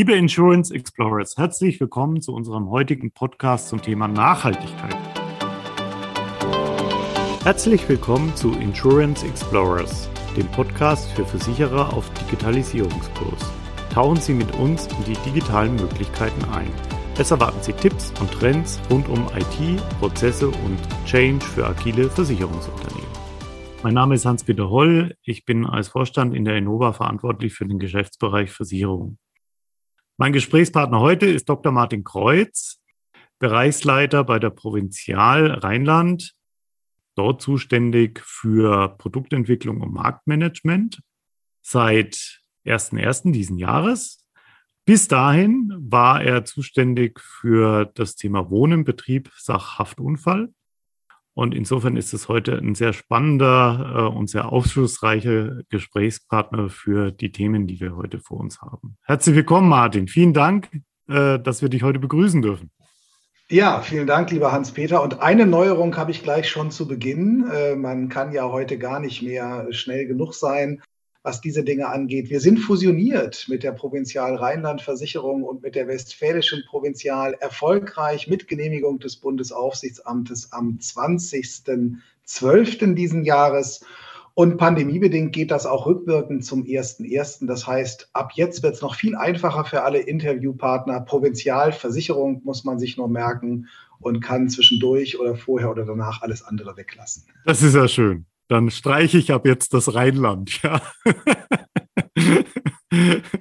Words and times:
Liebe 0.00 0.14
Insurance 0.14 0.72
Explorers, 0.72 1.36
herzlich 1.36 1.78
willkommen 1.78 2.22
zu 2.22 2.32
unserem 2.32 2.70
heutigen 2.70 3.12
Podcast 3.12 3.68
zum 3.68 3.82
Thema 3.82 4.08
Nachhaltigkeit. 4.08 4.96
Herzlich 7.44 7.86
willkommen 7.86 8.34
zu 8.34 8.50
Insurance 8.52 9.26
Explorers, 9.26 10.08
dem 10.38 10.46
Podcast 10.52 11.12
für 11.12 11.26
Versicherer 11.26 11.92
auf 11.92 12.10
Digitalisierungskurs. 12.14 13.52
Tauchen 13.92 14.16
Sie 14.16 14.32
mit 14.32 14.50
uns 14.56 14.86
in 14.86 15.04
die 15.04 15.30
digitalen 15.30 15.76
Möglichkeiten 15.76 16.46
ein. 16.46 16.72
Es 17.18 17.30
erwarten 17.30 17.60
Sie 17.60 17.74
Tipps 17.74 18.10
und 18.22 18.32
Trends 18.32 18.80
rund 18.90 19.06
um 19.06 19.26
IT, 19.36 19.82
Prozesse 19.98 20.48
und 20.48 20.78
Change 21.04 21.44
für 21.44 21.66
agile 21.66 22.08
Versicherungsunternehmen. 22.08 23.10
Mein 23.82 23.92
Name 23.92 24.14
ist 24.14 24.24
Hans-Peter 24.24 24.70
Holl. 24.70 25.14
Ich 25.22 25.44
bin 25.44 25.66
als 25.66 25.88
Vorstand 25.88 26.34
in 26.34 26.46
der 26.46 26.56
Innova 26.56 26.94
verantwortlich 26.94 27.52
für 27.52 27.66
den 27.66 27.78
Geschäftsbereich 27.78 28.50
Versicherung. 28.50 29.18
Mein 30.20 30.34
Gesprächspartner 30.34 31.00
heute 31.00 31.24
ist 31.24 31.48
Dr. 31.48 31.72
Martin 31.72 32.04
Kreuz, 32.04 32.78
Bereichsleiter 33.38 34.22
bei 34.22 34.38
der 34.38 34.50
Provinzial 34.50 35.50
Rheinland, 35.50 36.34
dort 37.14 37.40
zuständig 37.40 38.20
für 38.22 38.98
Produktentwicklung 38.98 39.80
und 39.80 39.94
Marktmanagement 39.94 41.00
seit 41.62 42.42
1.1. 42.66 43.32
diesen 43.32 43.56
Jahres. 43.56 44.28
Bis 44.84 45.08
dahin 45.08 45.72
war 45.78 46.22
er 46.22 46.44
zuständig 46.44 47.18
für 47.18 47.86
das 47.94 48.14
Thema 48.14 48.50
Wohnen, 48.50 48.84
Betrieb, 48.84 49.30
Sachhaftunfall 49.38 50.52
und 51.34 51.54
insofern 51.54 51.96
ist 51.96 52.12
es 52.12 52.28
heute 52.28 52.58
ein 52.58 52.74
sehr 52.74 52.92
spannender 52.92 54.10
äh, 54.12 54.16
und 54.16 54.28
sehr 54.28 54.50
aufschlussreicher 54.50 55.62
Gesprächspartner 55.68 56.68
für 56.68 57.10
die 57.10 57.32
Themen, 57.32 57.66
die 57.66 57.80
wir 57.80 57.96
heute 57.96 58.18
vor 58.18 58.40
uns 58.40 58.60
haben. 58.60 58.96
Herzlich 59.02 59.36
willkommen, 59.36 59.68
Martin. 59.68 60.08
Vielen 60.08 60.34
Dank, 60.34 60.70
äh, 61.08 61.38
dass 61.38 61.62
wir 61.62 61.68
dich 61.68 61.82
heute 61.82 61.98
begrüßen 61.98 62.42
dürfen. 62.42 62.70
Ja, 63.48 63.80
vielen 63.80 64.06
Dank, 64.06 64.30
lieber 64.30 64.52
Hans-Peter. 64.52 65.02
Und 65.02 65.22
eine 65.22 65.44
Neuerung 65.44 65.96
habe 65.96 66.12
ich 66.12 66.22
gleich 66.22 66.48
schon 66.48 66.70
zu 66.70 66.86
Beginn. 66.86 67.48
Äh, 67.52 67.74
man 67.74 68.08
kann 68.08 68.32
ja 68.32 68.44
heute 68.44 68.78
gar 68.78 69.00
nicht 69.00 69.22
mehr 69.22 69.66
schnell 69.72 70.06
genug 70.06 70.34
sein 70.34 70.82
was 71.22 71.40
diese 71.40 71.64
Dinge 71.64 71.88
angeht. 71.88 72.28
Wir 72.30 72.40
sind 72.40 72.58
fusioniert 72.58 73.46
mit 73.48 73.62
der 73.62 73.72
Provinzial 73.72 74.36
Rheinland-Versicherung 74.36 75.42
und 75.42 75.62
mit 75.62 75.74
der 75.74 75.86
Westfälischen 75.86 76.64
Provinzial 76.68 77.34
erfolgreich 77.40 78.26
mit 78.26 78.48
Genehmigung 78.48 78.98
des 79.00 79.16
Bundesaufsichtsamtes 79.16 80.50
am 80.52 80.78
20.12. 80.80 82.94
diesen 82.94 83.24
Jahres. 83.24 83.84
Und 84.32 84.56
pandemiebedingt 84.56 85.34
geht 85.34 85.50
das 85.50 85.66
auch 85.66 85.84
rückwirkend 85.86 86.42
zum 86.44 86.62
1.1. 86.62 87.46
Das 87.46 87.66
heißt, 87.66 88.08
ab 88.14 88.30
jetzt 88.34 88.62
wird 88.62 88.76
es 88.76 88.80
noch 88.80 88.94
viel 88.94 89.16
einfacher 89.16 89.66
für 89.66 89.82
alle 89.82 89.98
Interviewpartner. 89.98 91.00
Provinzialversicherung 91.00 92.40
muss 92.44 92.64
man 92.64 92.78
sich 92.78 92.96
nur 92.96 93.08
merken 93.08 93.68
und 93.98 94.22
kann 94.22 94.48
zwischendurch 94.48 95.20
oder 95.20 95.36
vorher 95.36 95.70
oder 95.70 95.84
danach 95.84 96.22
alles 96.22 96.42
andere 96.42 96.78
weglassen. 96.78 97.24
Das 97.44 97.62
ist 97.62 97.74
ja 97.74 97.86
schön 97.86 98.24
dann 98.50 98.70
streiche 98.70 99.16
ich 99.16 99.32
ab 99.32 99.46
jetzt 99.46 99.72
das 99.74 99.94
Rheinland. 99.94 100.60
Ja. 100.62 100.82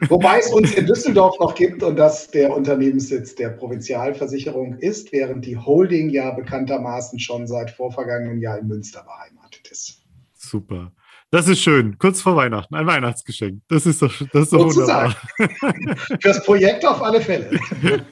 Wobei 0.07 0.38
es 0.38 0.53
uns 0.53 0.75
in 0.75 0.85
Düsseldorf 0.85 1.39
noch 1.39 1.55
gibt 1.55 1.81
und 1.81 1.95
das 1.95 2.29
der 2.29 2.55
Unternehmenssitz 2.55 3.33
der 3.33 3.49
Provinzialversicherung 3.49 4.75
ist, 4.77 5.11
während 5.11 5.47
die 5.47 5.57
Holding 5.57 6.11
ja 6.11 6.29
bekanntermaßen 6.29 7.17
schon 7.17 7.47
seit 7.47 7.71
vorvergangenem 7.71 8.39
Jahr 8.39 8.59
in 8.59 8.67
Münster 8.67 9.03
beheimatet 9.03 9.67
ist. 9.71 10.03
Super. 10.35 10.91
Das 11.31 11.47
ist 11.47 11.61
schön. 11.61 11.97
Kurz 11.97 12.21
vor 12.21 12.35
Weihnachten. 12.35 12.75
Ein 12.75 12.85
Weihnachtsgeschenk. 12.85 13.63
Das 13.67 13.88
ist 13.88 14.03
doch, 14.03 14.13
das 14.31 14.44
ist 14.44 14.53
doch 14.53 14.59
wunderbar. 14.59 15.16
Fürs 16.21 16.44
Projekt 16.45 16.85
auf 16.85 17.01
alle 17.01 17.19
Fälle. 17.19 17.59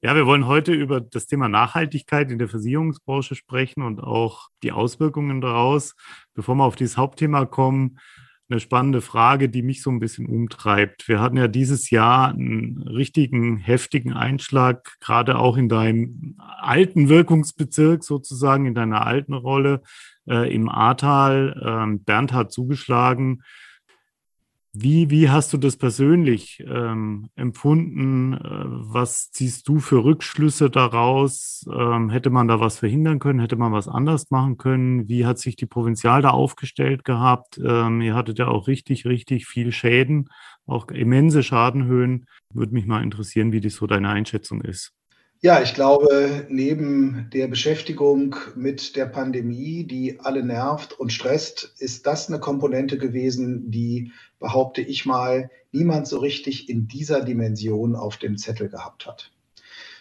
Ja, 0.00 0.14
wir 0.14 0.26
wollen 0.26 0.46
heute 0.46 0.72
über 0.72 1.00
das 1.00 1.26
Thema 1.26 1.48
Nachhaltigkeit 1.48 2.30
in 2.30 2.38
der 2.38 2.48
Versicherungsbranche 2.48 3.34
sprechen 3.34 3.82
und 3.82 4.00
auch 4.00 4.48
die 4.62 4.70
Auswirkungen 4.70 5.40
daraus. 5.40 5.96
Bevor 6.34 6.54
wir 6.54 6.64
auf 6.64 6.76
dieses 6.76 6.96
Hauptthema 6.96 7.46
kommen, 7.46 7.98
eine 8.48 8.60
spannende 8.60 9.00
Frage, 9.00 9.48
die 9.48 9.62
mich 9.62 9.82
so 9.82 9.90
ein 9.90 9.98
bisschen 9.98 10.26
umtreibt. 10.26 11.08
Wir 11.08 11.20
hatten 11.20 11.36
ja 11.36 11.48
dieses 11.48 11.90
Jahr 11.90 12.28
einen 12.28 12.78
richtigen 12.78 13.58
heftigen 13.58 14.12
Einschlag, 14.12 14.96
gerade 15.00 15.36
auch 15.36 15.56
in 15.56 15.68
deinem 15.68 16.36
alten 16.38 17.08
Wirkungsbezirk 17.08 18.04
sozusagen, 18.04 18.66
in 18.66 18.74
deiner 18.74 19.04
alten 19.04 19.34
Rolle 19.34 19.82
äh, 20.28 20.54
im 20.54 20.68
Ahrtal. 20.68 21.60
Ähm, 21.60 22.04
Bernd 22.04 22.32
hat 22.32 22.52
zugeschlagen. 22.52 23.42
Wie, 24.80 25.10
wie 25.10 25.28
hast 25.28 25.52
du 25.52 25.56
das 25.58 25.76
persönlich 25.76 26.62
ähm, 26.64 27.30
empfunden? 27.34 28.34
Äh, 28.34 28.38
was 28.40 29.32
ziehst 29.32 29.66
du 29.66 29.80
für 29.80 30.04
Rückschlüsse 30.04 30.70
daraus? 30.70 31.66
Ähm, 31.72 32.10
hätte 32.10 32.30
man 32.30 32.46
da 32.46 32.60
was 32.60 32.78
verhindern 32.78 33.18
können? 33.18 33.40
Hätte 33.40 33.56
man 33.56 33.72
was 33.72 33.88
anders 33.88 34.30
machen 34.30 34.56
können? 34.56 35.08
Wie 35.08 35.26
hat 35.26 35.40
sich 35.40 35.56
die 35.56 35.66
Provinzial 35.66 36.22
da 36.22 36.30
aufgestellt 36.30 37.04
gehabt? 37.04 37.58
Ähm, 37.58 38.00
ihr 38.02 38.14
hattet 38.14 38.38
ja 38.38 38.46
auch 38.46 38.68
richtig, 38.68 39.04
richtig 39.04 39.46
viel 39.46 39.72
Schäden, 39.72 40.28
auch 40.64 40.86
immense 40.88 41.42
Schadenhöhen. 41.42 42.26
Würde 42.54 42.72
mich 42.72 42.86
mal 42.86 43.02
interessieren, 43.02 43.50
wie 43.50 43.60
das 43.60 43.74
so 43.74 43.88
deine 43.88 44.10
Einschätzung 44.10 44.60
ist. 44.60 44.92
Ja, 45.40 45.62
ich 45.62 45.72
glaube, 45.72 46.46
neben 46.48 47.30
der 47.32 47.46
Beschäftigung 47.46 48.34
mit 48.56 48.96
der 48.96 49.06
Pandemie, 49.06 49.84
die 49.84 50.18
alle 50.18 50.42
nervt 50.42 50.98
und 50.98 51.12
stresst, 51.12 51.74
ist 51.78 52.06
das 52.08 52.28
eine 52.28 52.40
Komponente 52.40 52.98
gewesen, 52.98 53.70
die, 53.70 54.10
behaupte 54.40 54.80
ich 54.80 55.06
mal, 55.06 55.48
niemand 55.70 56.08
so 56.08 56.18
richtig 56.18 56.68
in 56.68 56.88
dieser 56.88 57.24
Dimension 57.24 57.94
auf 57.94 58.16
dem 58.16 58.36
Zettel 58.36 58.68
gehabt 58.68 59.06
hat. 59.06 59.30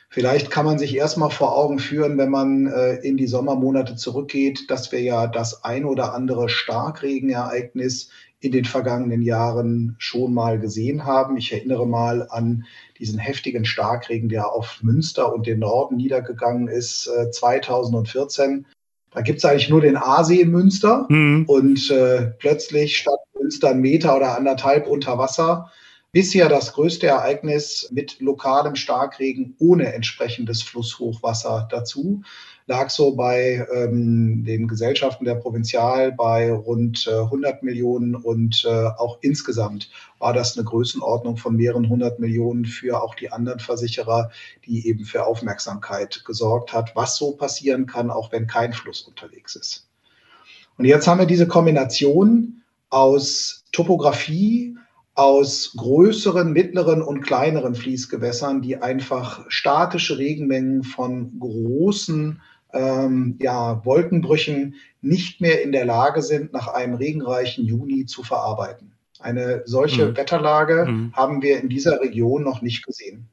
Vielleicht 0.09 0.51
kann 0.51 0.65
man 0.65 0.79
sich 0.79 0.95
erstmal 0.95 1.29
vor 1.29 1.55
Augen 1.57 1.79
führen, 1.79 2.17
wenn 2.17 2.29
man 2.29 2.67
äh, 2.67 2.95
in 2.95 3.17
die 3.17 3.27
Sommermonate 3.27 3.95
zurückgeht, 3.95 4.69
dass 4.69 4.91
wir 4.91 5.01
ja 5.01 5.27
das 5.27 5.65
ein 5.65 5.83
oder 5.83 6.13
andere 6.13 6.47
Starkregenereignis 6.47 8.09
in 8.39 8.51
den 8.51 8.65
vergangenen 8.65 9.21
Jahren 9.21 9.95
schon 9.97 10.33
mal 10.33 10.59
gesehen 10.59 11.05
haben. 11.05 11.37
Ich 11.37 11.51
erinnere 11.51 11.87
mal 11.87 12.27
an 12.29 12.65
diesen 12.99 13.19
heftigen 13.19 13.65
Starkregen, 13.65 14.29
der 14.29 14.51
auf 14.51 14.79
Münster 14.81 15.33
und 15.33 15.47
den 15.47 15.59
Norden 15.59 15.97
niedergegangen 15.97 16.67
ist, 16.67 17.07
äh, 17.07 17.31
2014. 17.31 18.65
Da 19.11 19.21
gibt 19.21 19.39
es 19.39 19.45
eigentlich 19.45 19.69
nur 19.69 19.81
den 19.81 19.97
Aasee 19.97 20.41
in 20.41 20.51
Münster 20.51 21.07
mhm. 21.09 21.45
und 21.47 21.89
äh, 21.89 22.31
plötzlich 22.37 22.97
stand 22.97 23.17
Münster 23.39 23.69
einen 23.69 23.81
Meter 23.81 24.15
oder 24.15 24.37
anderthalb 24.37 24.87
unter 24.87 25.17
Wasser. 25.17 25.71
Bisher 26.17 26.49
das 26.49 26.73
größte 26.73 27.05
Ereignis 27.05 27.89
mit 27.91 28.19
lokalem 28.19 28.75
Starkregen 28.75 29.55
ohne 29.59 29.93
entsprechendes 29.93 30.63
Flusshochwasser 30.63 31.67
dazu 31.69 32.23
lag 32.65 32.89
so 32.89 33.15
bei 33.15 33.67
ähm, 33.71 34.43
den 34.43 34.67
Gesellschaften 34.67 35.25
der 35.25 35.35
Provinzial 35.35 36.11
bei 36.11 36.51
rund 36.51 37.05
äh, 37.05 37.19
100 37.19 37.61
Millionen 37.61 38.15
und 38.15 38.65
äh, 38.65 38.87
auch 38.97 39.19
insgesamt 39.21 39.91
war 40.17 40.33
das 40.33 40.57
eine 40.57 40.65
Größenordnung 40.65 41.37
von 41.37 41.55
mehreren 41.55 41.87
hundert 41.87 42.19
Millionen 42.19 42.65
für 42.65 42.99
auch 43.03 43.13
die 43.13 43.31
anderen 43.31 43.59
Versicherer, 43.59 44.31
die 44.65 44.87
eben 44.87 45.05
für 45.05 45.23
Aufmerksamkeit 45.23 46.25
gesorgt 46.25 46.73
hat, 46.73 46.95
was 46.95 47.15
so 47.17 47.33
passieren 47.33 47.85
kann, 47.85 48.09
auch 48.09 48.31
wenn 48.31 48.47
kein 48.47 48.73
Fluss 48.73 49.03
unterwegs 49.03 49.55
ist. 49.55 49.87
Und 50.79 50.85
jetzt 50.85 51.07
haben 51.07 51.19
wir 51.19 51.27
diese 51.27 51.47
Kombination 51.47 52.63
aus 52.89 53.65
Topografie, 53.71 54.75
aus 55.17 55.73
größeren, 55.75 56.53
mittleren 56.53 57.01
und 57.01 57.21
kleineren 57.21 57.73
Fließgewässern, 57.73 58.61
die 58.61 58.77
einfach 58.77 59.45
statische 59.49 60.19
Regenmengen 60.19 60.83
von 60.83 61.39
großen 61.39 62.39
ähm, 62.71 63.35
ja, 63.41 63.83
Wolkenbrüchen 63.83 64.75
nicht 65.01 65.41
mehr 65.41 65.63
in 65.63 65.71
der 65.71 65.85
Lage 65.85 66.21
sind, 66.21 66.53
nach 66.53 66.67
einem 66.67 66.93
regenreichen 66.93 67.65
Juni 67.65 68.05
zu 68.05 68.21
verarbeiten. 68.21 68.91
Eine 69.19 69.63
solche 69.65 70.09
mhm. 70.09 70.17
Wetterlage 70.17 70.85
mhm. 70.85 71.13
haben 71.13 71.41
wir 71.41 71.59
in 71.59 71.69
dieser 71.69 71.99
Region 71.99 72.43
noch 72.43 72.61
nicht 72.61 72.85
gesehen. 72.85 73.27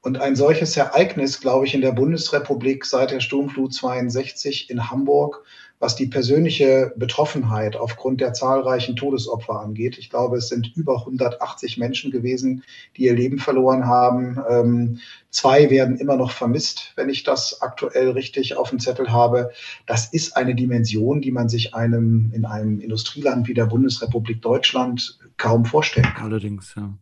Und 0.00 0.18
ein 0.18 0.34
solches 0.34 0.74
Ereignis, 0.78 1.40
glaube 1.40 1.66
ich, 1.66 1.74
in 1.74 1.82
der 1.82 1.92
Bundesrepublik 1.92 2.86
seit 2.86 3.10
der 3.10 3.20
Sturmflut 3.20 3.74
62 3.74 4.70
in 4.70 4.90
Hamburg 4.90 5.44
was 5.80 5.96
die 5.96 6.06
persönliche 6.06 6.92
Betroffenheit 6.96 7.76
aufgrund 7.76 8.20
der 8.20 8.32
zahlreichen 8.32 8.96
Todesopfer 8.96 9.60
angeht. 9.60 9.98
Ich 9.98 10.10
glaube, 10.10 10.38
es 10.38 10.48
sind 10.48 10.72
über 10.76 10.98
180 11.00 11.78
Menschen 11.78 12.10
gewesen, 12.10 12.64
die 12.96 13.04
ihr 13.04 13.14
Leben 13.14 13.38
verloren 13.38 13.86
haben. 13.86 14.38
Ähm, 14.48 14.98
zwei 15.30 15.70
werden 15.70 15.96
immer 15.96 16.16
noch 16.16 16.32
vermisst, 16.32 16.92
wenn 16.96 17.08
ich 17.08 17.22
das 17.22 17.62
aktuell 17.62 18.10
richtig 18.10 18.56
auf 18.56 18.70
dem 18.70 18.80
Zettel 18.80 19.12
habe. 19.12 19.50
Das 19.86 20.12
ist 20.12 20.36
eine 20.36 20.54
Dimension, 20.54 21.20
die 21.20 21.30
man 21.30 21.48
sich 21.48 21.74
einem 21.74 22.32
in 22.34 22.44
einem 22.44 22.80
Industrieland 22.80 23.46
wie 23.46 23.54
der 23.54 23.66
Bundesrepublik 23.66 24.42
Deutschland 24.42 25.18
kaum 25.36 25.64
vorstellen 25.64 26.12
kann. 26.16 26.26
Allerdings, 26.26 26.74
ja. 26.76 26.98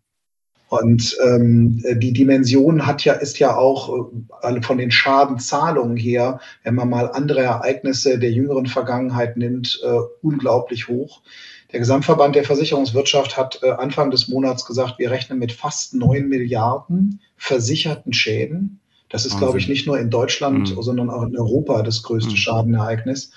Und 0.68 1.16
ähm, 1.24 1.82
die 1.94 2.12
Dimension 2.12 2.86
hat 2.86 3.04
ja, 3.04 3.12
ist 3.12 3.38
ja 3.38 3.56
auch 3.56 4.10
äh, 4.42 4.60
von 4.62 4.78
den 4.78 4.90
Schadenzahlungen 4.90 5.96
her, 5.96 6.40
wenn 6.64 6.74
man 6.74 6.90
mal 6.90 7.10
andere 7.12 7.42
Ereignisse 7.42 8.18
der 8.18 8.32
jüngeren 8.32 8.66
Vergangenheit 8.66 9.36
nimmt, 9.36 9.80
äh, 9.84 9.98
unglaublich 10.22 10.88
hoch. 10.88 11.22
Der 11.72 11.80
Gesamtverband 11.80 12.34
der 12.34 12.44
Versicherungswirtschaft 12.44 13.36
hat 13.36 13.60
äh, 13.62 13.70
Anfang 13.70 14.10
des 14.10 14.28
Monats 14.28 14.64
gesagt, 14.64 14.98
wir 14.98 15.10
rechnen 15.10 15.38
mit 15.38 15.52
fast 15.52 15.94
neun 15.94 16.28
Milliarden 16.28 17.20
versicherten 17.36 18.12
Schäden. 18.12 18.80
Das 19.08 19.24
ist, 19.24 19.32
Wahnsinn. 19.32 19.46
glaube 19.46 19.58
ich, 19.58 19.68
nicht 19.68 19.86
nur 19.86 19.98
in 19.98 20.10
Deutschland, 20.10 20.74
mhm. 20.74 20.82
sondern 20.82 21.10
auch 21.10 21.22
in 21.22 21.36
Europa 21.36 21.82
das 21.82 22.02
größte 22.02 22.32
mhm. 22.32 22.36
Schadenereignis. 22.36 23.30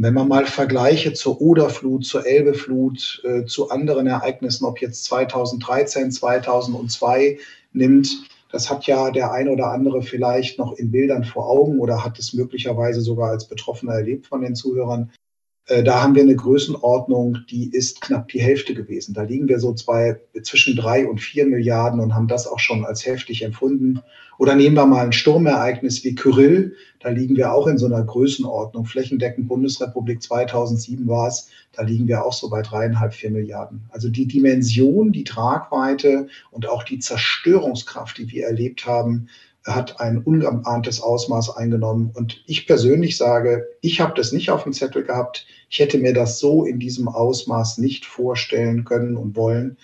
Wenn 0.00 0.14
man 0.14 0.28
mal 0.28 0.46
Vergleiche 0.46 1.12
zur 1.12 1.40
Oderflut, 1.40 2.06
zur 2.06 2.24
Elbeflut, 2.24 3.20
äh, 3.24 3.46
zu 3.46 3.70
anderen 3.70 4.06
Ereignissen, 4.06 4.64
ob 4.64 4.80
jetzt 4.80 5.04
2013, 5.06 6.12
2002 6.12 7.38
nimmt, 7.72 8.08
das 8.52 8.70
hat 8.70 8.86
ja 8.86 9.10
der 9.10 9.32
ein 9.32 9.48
oder 9.48 9.72
andere 9.72 10.02
vielleicht 10.02 10.56
noch 10.56 10.74
in 10.74 10.92
Bildern 10.92 11.24
vor 11.24 11.50
Augen 11.50 11.80
oder 11.80 12.04
hat 12.04 12.16
es 12.20 12.32
möglicherweise 12.32 13.00
sogar 13.00 13.30
als 13.30 13.48
Betroffener 13.48 13.94
erlebt 13.94 14.28
von 14.28 14.40
den 14.40 14.54
Zuhörern. 14.54 15.10
Äh, 15.68 15.82
da 15.84 16.02
haben 16.02 16.14
wir 16.14 16.22
eine 16.22 16.36
Größenordnung, 16.36 17.38
die 17.50 17.70
ist 17.70 18.00
knapp 18.00 18.28
die 18.28 18.40
Hälfte 18.40 18.74
gewesen. 18.74 19.14
Da 19.14 19.22
liegen 19.22 19.48
wir 19.48 19.60
so 19.60 19.74
zwei, 19.74 20.18
zwischen 20.42 20.76
drei 20.76 21.06
und 21.06 21.18
vier 21.18 21.46
Milliarden 21.46 22.00
und 22.00 22.14
haben 22.14 22.26
das 22.26 22.46
auch 22.46 22.58
schon 22.58 22.84
als 22.84 23.06
heftig 23.06 23.42
empfunden. 23.42 24.00
Oder 24.38 24.54
nehmen 24.54 24.76
wir 24.76 24.86
mal 24.86 25.04
ein 25.04 25.12
Sturmereignis 25.12 26.04
wie 26.04 26.14
Kyrill. 26.14 26.74
Da 27.00 27.10
liegen 27.10 27.36
wir 27.36 27.52
auch 27.52 27.66
in 27.66 27.76
so 27.76 27.86
einer 27.86 28.02
Größenordnung. 28.02 28.86
Flächendeckend 28.86 29.48
Bundesrepublik 29.48 30.22
2007 30.22 31.06
war 31.06 31.28
es. 31.28 31.48
Da 31.72 31.82
liegen 31.82 32.08
wir 32.08 32.24
auch 32.24 32.32
so 32.32 32.48
bei 32.48 32.62
dreieinhalb, 32.62 33.12
vier 33.14 33.30
Milliarden. 33.30 33.82
Also 33.90 34.08
die 34.08 34.26
Dimension, 34.26 35.12
die 35.12 35.24
Tragweite 35.24 36.28
und 36.50 36.68
auch 36.68 36.82
die 36.82 36.98
Zerstörungskraft, 36.98 38.18
die 38.18 38.30
wir 38.30 38.46
erlebt 38.46 38.86
haben, 38.86 39.28
hat 39.74 40.00
ein 40.00 40.18
ungeahntes 40.18 41.00
Ausmaß 41.00 41.56
eingenommen. 41.56 42.10
Und 42.14 42.42
ich 42.46 42.66
persönlich 42.66 43.16
sage, 43.16 43.66
ich 43.80 44.00
habe 44.00 44.14
das 44.14 44.32
nicht 44.32 44.50
auf 44.50 44.64
dem 44.64 44.72
Zettel 44.72 45.04
gehabt. 45.04 45.46
Ich 45.68 45.78
hätte 45.78 45.98
mir 45.98 46.14
das 46.14 46.38
so 46.38 46.64
in 46.64 46.78
diesem 46.78 47.08
Ausmaß 47.08 47.78
nicht 47.78 48.06
vorstellen 48.06 48.84
können 48.84 49.16
und 49.16 49.36
wollen. 49.36 49.76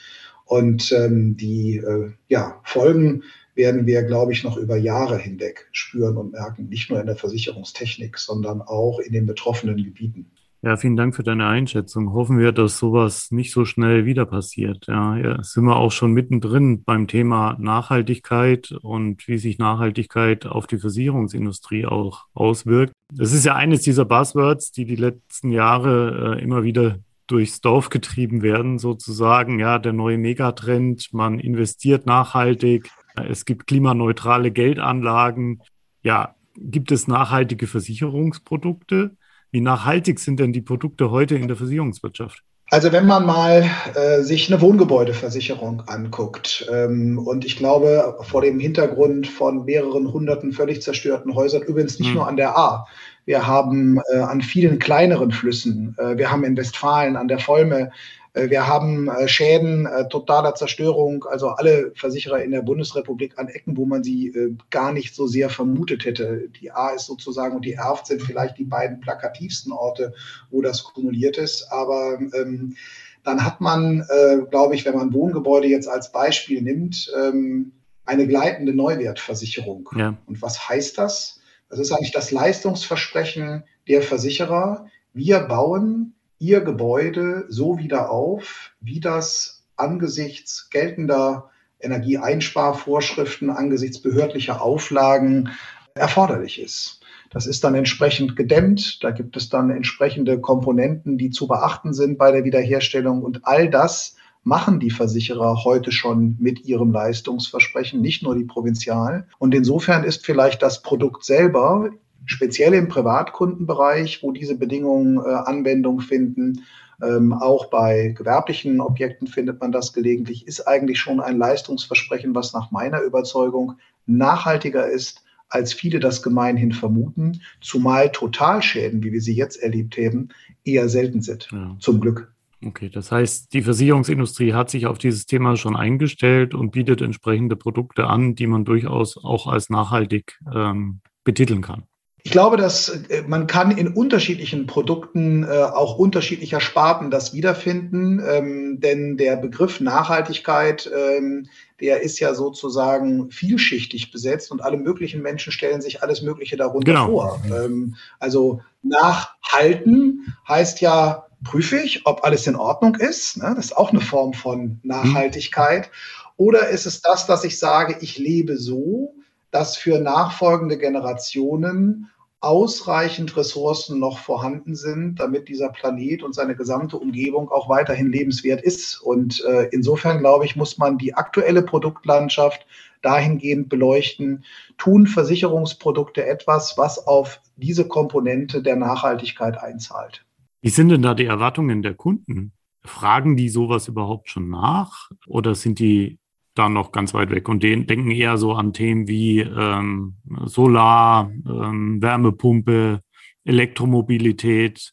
Und 0.44 0.92
ähm, 0.92 1.36
die 1.36 1.76
äh, 1.76 2.10
ja, 2.28 2.60
Folgen 2.64 3.22
werden 3.54 3.86
wir, 3.86 4.02
glaube 4.02 4.32
ich, 4.32 4.44
noch 4.44 4.56
über 4.56 4.76
Jahre 4.76 5.18
hinweg 5.18 5.68
spüren 5.72 6.16
und 6.16 6.32
merken, 6.32 6.68
nicht 6.68 6.90
nur 6.90 7.00
in 7.00 7.06
der 7.06 7.16
Versicherungstechnik, 7.16 8.18
sondern 8.18 8.60
auch 8.62 8.98
in 8.98 9.12
den 9.12 9.26
betroffenen 9.26 9.82
Gebieten. 9.82 10.30
Ja, 10.64 10.78
vielen 10.78 10.96
Dank 10.96 11.14
für 11.14 11.22
deine 11.22 11.46
Einschätzung. 11.46 12.14
Hoffen 12.14 12.38
wir, 12.38 12.50
dass 12.50 12.78
sowas 12.78 13.30
nicht 13.30 13.52
so 13.52 13.66
schnell 13.66 14.06
wieder 14.06 14.24
passiert. 14.24 14.86
Ja, 14.86 15.14
ja, 15.14 15.42
sind 15.42 15.64
wir 15.64 15.76
auch 15.76 15.92
schon 15.92 16.12
mittendrin 16.12 16.84
beim 16.84 17.06
Thema 17.06 17.54
Nachhaltigkeit 17.58 18.72
und 18.80 19.28
wie 19.28 19.36
sich 19.36 19.58
Nachhaltigkeit 19.58 20.46
auf 20.46 20.66
die 20.66 20.78
Versicherungsindustrie 20.78 21.84
auch 21.84 22.24
auswirkt. 22.32 22.94
Das 23.12 23.34
ist 23.34 23.44
ja 23.44 23.56
eines 23.56 23.82
dieser 23.82 24.06
Buzzwords, 24.06 24.72
die 24.72 24.86
die 24.86 24.96
letzten 24.96 25.50
Jahre 25.50 26.38
äh, 26.38 26.42
immer 26.42 26.62
wieder 26.62 26.96
durchs 27.26 27.60
Dorf 27.60 27.90
getrieben 27.90 28.40
werden, 28.40 28.78
sozusagen. 28.78 29.58
Ja, 29.58 29.78
der 29.78 29.92
neue 29.92 30.16
Megatrend, 30.16 31.12
man 31.12 31.40
investiert 31.40 32.06
nachhaltig, 32.06 32.90
es 33.16 33.44
gibt 33.44 33.66
klimaneutrale 33.66 34.50
Geldanlagen. 34.50 35.60
Ja, 36.02 36.36
gibt 36.56 36.90
es 36.90 37.06
nachhaltige 37.06 37.66
Versicherungsprodukte? 37.66 39.14
Wie 39.54 39.60
nachhaltig 39.60 40.18
sind 40.18 40.40
denn 40.40 40.52
die 40.52 40.62
Produkte 40.62 41.12
heute 41.12 41.36
in 41.36 41.46
der 41.46 41.56
Versicherungswirtschaft? 41.56 42.42
Also 42.70 42.90
wenn 42.90 43.06
man 43.06 43.24
mal 43.24 43.64
äh, 43.94 44.20
sich 44.22 44.52
eine 44.52 44.60
Wohngebäudeversicherung 44.60 45.84
anguckt 45.86 46.68
ähm, 46.72 47.18
und 47.18 47.44
ich 47.44 47.56
glaube 47.56 48.16
vor 48.22 48.42
dem 48.42 48.58
Hintergrund 48.58 49.28
von 49.28 49.64
mehreren 49.64 50.12
hunderten 50.12 50.52
völlig 50.52 50.82
zerstörten 50.82 51.36
Häusern, 51.36 51.62
übrigens 51.62 52.00
nicht 52.00 52.08
hm. 52.08 52.16
nur 52.16 52.26
an 52.26 52.36
der 52.36 52.58
A, 52.58 52.88
wir 53.26 53.46
haben 53.46 54.00
äh, 54.12 54.18
an 54.18 54.42
vielen 54.42 54.80
kleineren 54.80 55.30
Flüssen, 55.30 55.94
äh, 56.00 56.18
wir 56.18 56.32
haben 56.32 56.42
in 56.42 56.56
Westfalen 56.56 57.14
an 57.14 57.28
der 57.28 57.38
Volme 57.38 57.92
wir 58.34 58.66
haben 58.66 59.08
äh, 59.08 59.28
Schäden 59.28 59.86
äh, 59.86 60.08
totaler 60.08 60.54
Zerstörung, 60.54 61.24
also 61.24 61.50
alle 61.50 61.92
Versicherer 61.94 62.42
in 62.42 62.50
der 62.50 62.62
Bundesrepublik 62.62 63.38
an 63.38 63.48
Ecken, 63.48 63.76
wo 63.76 63.86
man 63.86 64.02
sie 64.02 64.56
gar 64.70 64.92
nicht 64.92 65.14
so 65.14 65.26
sehr 65.26 65.50
vermutet 65.50 66.04
hätte. 66.04 66.48
Die 66.60 66.70
A 66.70 66.90
ist 66.90 67.06
sozusagen 67.06 67.56
und 67.56 67.64
die 67.64 67.74
Erft 67.74 68.06
sind 68.06 68.22
vielleicht 68.22 68.58
die 68.58 68.64
beiden 68.64 69.00
plakativsten 69.00 69.72
Orte, 69.72 70.12
wo 70.50 70.62
das 70.62 70.82
kumuliert 70.82 71.38
ist. 71.38 71.68
Aber 71.70 72.18
ähm, 72.34 72.76
dann 73.24 73.44
hat 73.44 73.60
man, 73.60 74.06
äh, 74.08 74.38
glaube 74.50 74.74
ich, 74.74 74.84
wenn 74.84 74.96
man 74.96 75.12
Wohngebäude 75.12 75.66
jetzt 75.66 75.88
als 75.88 76.12
Beispiel 76.12 76.62
nimmt, 76.62 77.10
ähm, 77.18 77.72
eine 78.04 78.26
gleitende 78.26 78.74
Neuwertversicherung. 78.74 79.88
Ja. 79.96 80.16
Und 80.26 80.42
was 80.42 80.68
heißt 80.68 80.98
das? 80.98 81.40
Das 81.70 81.78
ist 81.78 81.90
eigentlich 81.90 82.12
das 82.12 82.30
Leistungsversprechen 82.30 83.64
der 83.88 84.02
Versicherer. 84.02 84.86
Wir 85.14 85.40
bauen 85.40 86.13
ihr 86.38 86.60
Gebäude 86.60 87.46
so 87.48 87.78
wieder 87.78 88.10
auf, 88.10 88.72
wie 88.80 89.00
das 89.00 89.64
angesichts 89.76 90.68
geltender 90.70 91.50
Energieeinsparvorschriften, 91.80 93.50
angesichts 93.50 94.00
behördlicher 94.00 94.62
Auflagen 94.62 95.50
erforderlich 95.94 96.60
ist. 96.60 97.00
Das 97.30 97.46
ist 97.46 97.64
dann 97.64 97.74
entsprechend 97.74 98.36
gedämmt. 98.36 99.02
Da 99.02 99.10
gibt 99.10 99.36
es 99.36 99.48
dann 99.48 99.70
entsprechende 99.70 100.40
Komponenten, 100.40 101.18
die 101.18 101.30
zu 101.30 101.48
beachten 101.48 101.92
sind 101.92 102.16
bei 102.16 102.30
der 102.30 102.44
Wiederherstellung. 102.44 103.22
Und 103.22 103.44
all 103.44 103.68
das 103.68 104.16
machen 104.44 104.78
die 104.78 104.90
Versicherer 104.90 105.64
heute 105.64 105.90
schon 105.90 106.36
mit 106.38 106.64
ihrem 106.64 106.92
Leistungsversprechen, 106.92 108.00
nicht 108.00 108.22
nur 108.22 108.36
die 108.36 108.44
Provinzial. 108.44 109.26
Und 109.38 109.54
insofern 109.54 110.04
ist 110.04 110.24
vielleicht 110.24 110.62
das 110.62 110.82
Produkt 110.82 111.24
selber 111.24 111.90
speziell 112.26 112.74
im 112.74 112.88
Privatkundenbereich, 112.88 114.22
wo 114.22 114.32
diese 114.32 114.56
Bedingungen 114.56 115.18
äh, 115.18 115.28
Anwendung 115.28 116.00
finden, 116.00 116.62
ähm, 117.02 117.32
auch 117.32 117.66
bei 117.66 118.14
gewerblichen 118.16 118.80
Objekten 118.80 119.26
findet 119.26 119.60
man 119.60 119.72
das 119.72 119.92
gelegentlich, 119.92 120.46
ist 120.46 120.66
eigentlich 120.66 120.98
schon 120.98 121.20
ein 121.20 121.38
Leistungsversprechen, 121.38 122.34
was 122.34 122.52
nach 122.52 122.70
meiner 122.70 123.00
Überzeugung 123.02 123.74
nachhaltiger 124.06 124.88
ist, 124.88 125.22
als 125.48 125.72
viele 125.72 126.00
das 126.00 126.22
gemeinhin 126.22 126.72
vermuten, 126.72 127.40
zumal 127.60 128.10
Totalschäden, 128.10 129.02
wie 129.02 129.12
wir 129.12 129.20
sie 129.20 129.34
jetzt 129.34 129.62
erlebt 129.62 129.96
haben, 129.96 130.28
eher 130.64 130.88
selten 130.88 131.20
sind. 131.20 131.48
Ja. 131.52 131.76
Zum 131.78 132.00
Glück. 132.00 132.32
Okay, 132.64 132.88
das 132.88 133.12
heißt, 133.12 133.52
die 133.52 133.62
Versicherungsindustrie 133.62 134.54
hat 134.54 134.70
sich 134.70 134.86
auf 134.86 134.98
dieses 134.98 135.26
Thema 135.26 135.56
schon 135.56 135.76
eingestellt 135.76 136.54
und 136.54 136.70
bietet 136.70 137.02
entsprechende 137.02 137.56
Produkte 137.56 138.06
an, 138.06 138.34
die 138.34 138.46
man 138.46 138.64
durchaus 138.64 139.22
auch 139.22 139.46
als 139.46 139.68
nachhaltig 139.68 140.38
ähm, 140.52 141.00
betiteln 141.24 141.60
kann. 141.60 141.84
Ich 142.26 142.30
glaube, 142.30 142.56
dass 142.56 142.88
äh, 142.88 143.22
man 143.26 143.46
kann 143.46 143.70
in 143.70 143.88
unterschiedlichen 143.88 144.66
Produkten 144.66 145.44
äh, 145.44 145.48
auch 145.48 145.98
unterschiedlicher 145.98 146.58
Sparten 146.58 147.10
das 147.10 147.34
wiederfinden, 147.34 148.18
ähm, 148.26 148.80
denn 148.80 149.18
der 149.18 149.36
Begriff 149.36 149.78
Nachhaltigkeit, 149.80 150.90
ähm, 150.90 151.48
der 151.80 152.00
ist 152.00 152.18
ja 152.20 152.32
sozusagen 152.32 153.30
vielschichtig 153.30 154.10
besetzt 154.10 154.50
und 154.50 154.62
alle 154.62 154.78
möglichen 154.78 155.20
Menschen 155.20 155.52
stellen 155.52 155.82
sich 155.82 156.02
alles 156.02 156.22
Mögliche 156.22 156.56
darunter 156.56 156.92
genau. 156.92 157.06
vor. 157.08 157.42
Ähm, 157.44 157.96
also 158.18 158.62
nachhalten 158.82 160.34
heißt 160.48 160.80
ja, 160.80 161.26
prüfe 161.44 161.76
ich, 161.76 162.06
ob 162.06 162.24
alles 162.24 162.46
in 162.46 162.56
Ordnung 162.56 162.94
ist. 162.94 163.36
Ne? 163.36 163.52
Das 163.54 163.66
ist 163.66 163.76
auch 163.76 163.90
eine 163.90 164.00
Form 164.00 164.32
von 164.32 164.80
Nachhaltigkeit. 164.82 165.90
Oder 166.38 166.70
ist 166.70 166.86
es 166.86 167.02
das, 167.02 167.26
dass 167.26 167.44
ich 167.44 167.58
sage, 167.58 167.98
ich 168.00 168.16
lebe 168.16 168.56
so, 168.56 169.14
dass 169.50 169.76
für 169.76 170.00
nachfolgende 170.00 170.78
Generationen 170.78 172.10
ausreichend 172.44 173.36
Ressourcen 173.36 173.98
noch 173.98 174.18
vorhanden 174.18 174.74
sind, 174.74 175.18
damit 175.18 175.48
dieser 175.48 175.70
Planet 175.70 176.22
und 176.22 176.34
seine 176.34 176.54
gesamte 176.54 176.98
Umgebung 176.98 177.50
auch 177.50 177.68
weiterhin 177.68 178.12
lebenswert 178.12 178.62
ist. 178.62 179.00
Und 179.00 179.42
äh, 179.44 179.68
insofern, 179.72 180.18
glaube 180.18 180.44
ich, 180.44 180.54
muss 180.54 180.78
man 180.78 180.98
die 180.98 181.14
aktuelle 181.14 181.62
Produktlandschaft 181.62 182.66
dahingehend 183.02 183.68
beleuchten. 183.68 184.44
Tun 184.78 185.06
Versicherungsprodukte 185.06 186.26
etwas, 186.26 186.76
was 186.76 187.06
auf 187.06 187.40
diese 187.56 187.86
Komponente 187.86 188.62
der 188.62 188.76
Nachhaltigkeit 188.76 189.58
einzahlt? 189.58 190.24
Wie 190.60 190.70
sind 190.70 190.88
denn 190.88 191.02
da 191.02 191.14
die 191.14 191.26
Erwartungen 191.26 191.82
der 191.82 191.94
Kunden? 191.94 192.52
Fragen 192.82 193.36
die 193.36 193.48
sowas 193.48 193.88
überhaupt 193.88 194.28
schon 194.28 194.50
nach 194.50 195.10
oder 195.26 195.54
sind 195.54 195.78
die 195.78 196.18
da 196.54 196.68
noch 196.68 196.92
ganz 196.92 197.14
weit 197.14 197.30
weg 197.30 197.48
und 197.48 197.62
den 197.62 197.86
denken 197.86 198.10
eher 198.10 198.38
so 198.38 198.52
an 198.52 198.72
Themen 198.72 199.08
wie 199.08 199.40
ähm, 199.40 200.16
Solar, 200.44 201.30
ähm, 201.46 202.00
Wärmepumpe, 202.00 203.00
Elektromobilität 203.44 204.92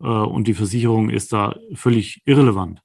äh, 0.00 0.06
und 0.06 0.48
die 0.48 0.54
Versicherung 0.54 1.10
ist 1.10 1.32
da 1.32 1.54
völlig 1.74 2.22
irrelevant. 2.24 2.80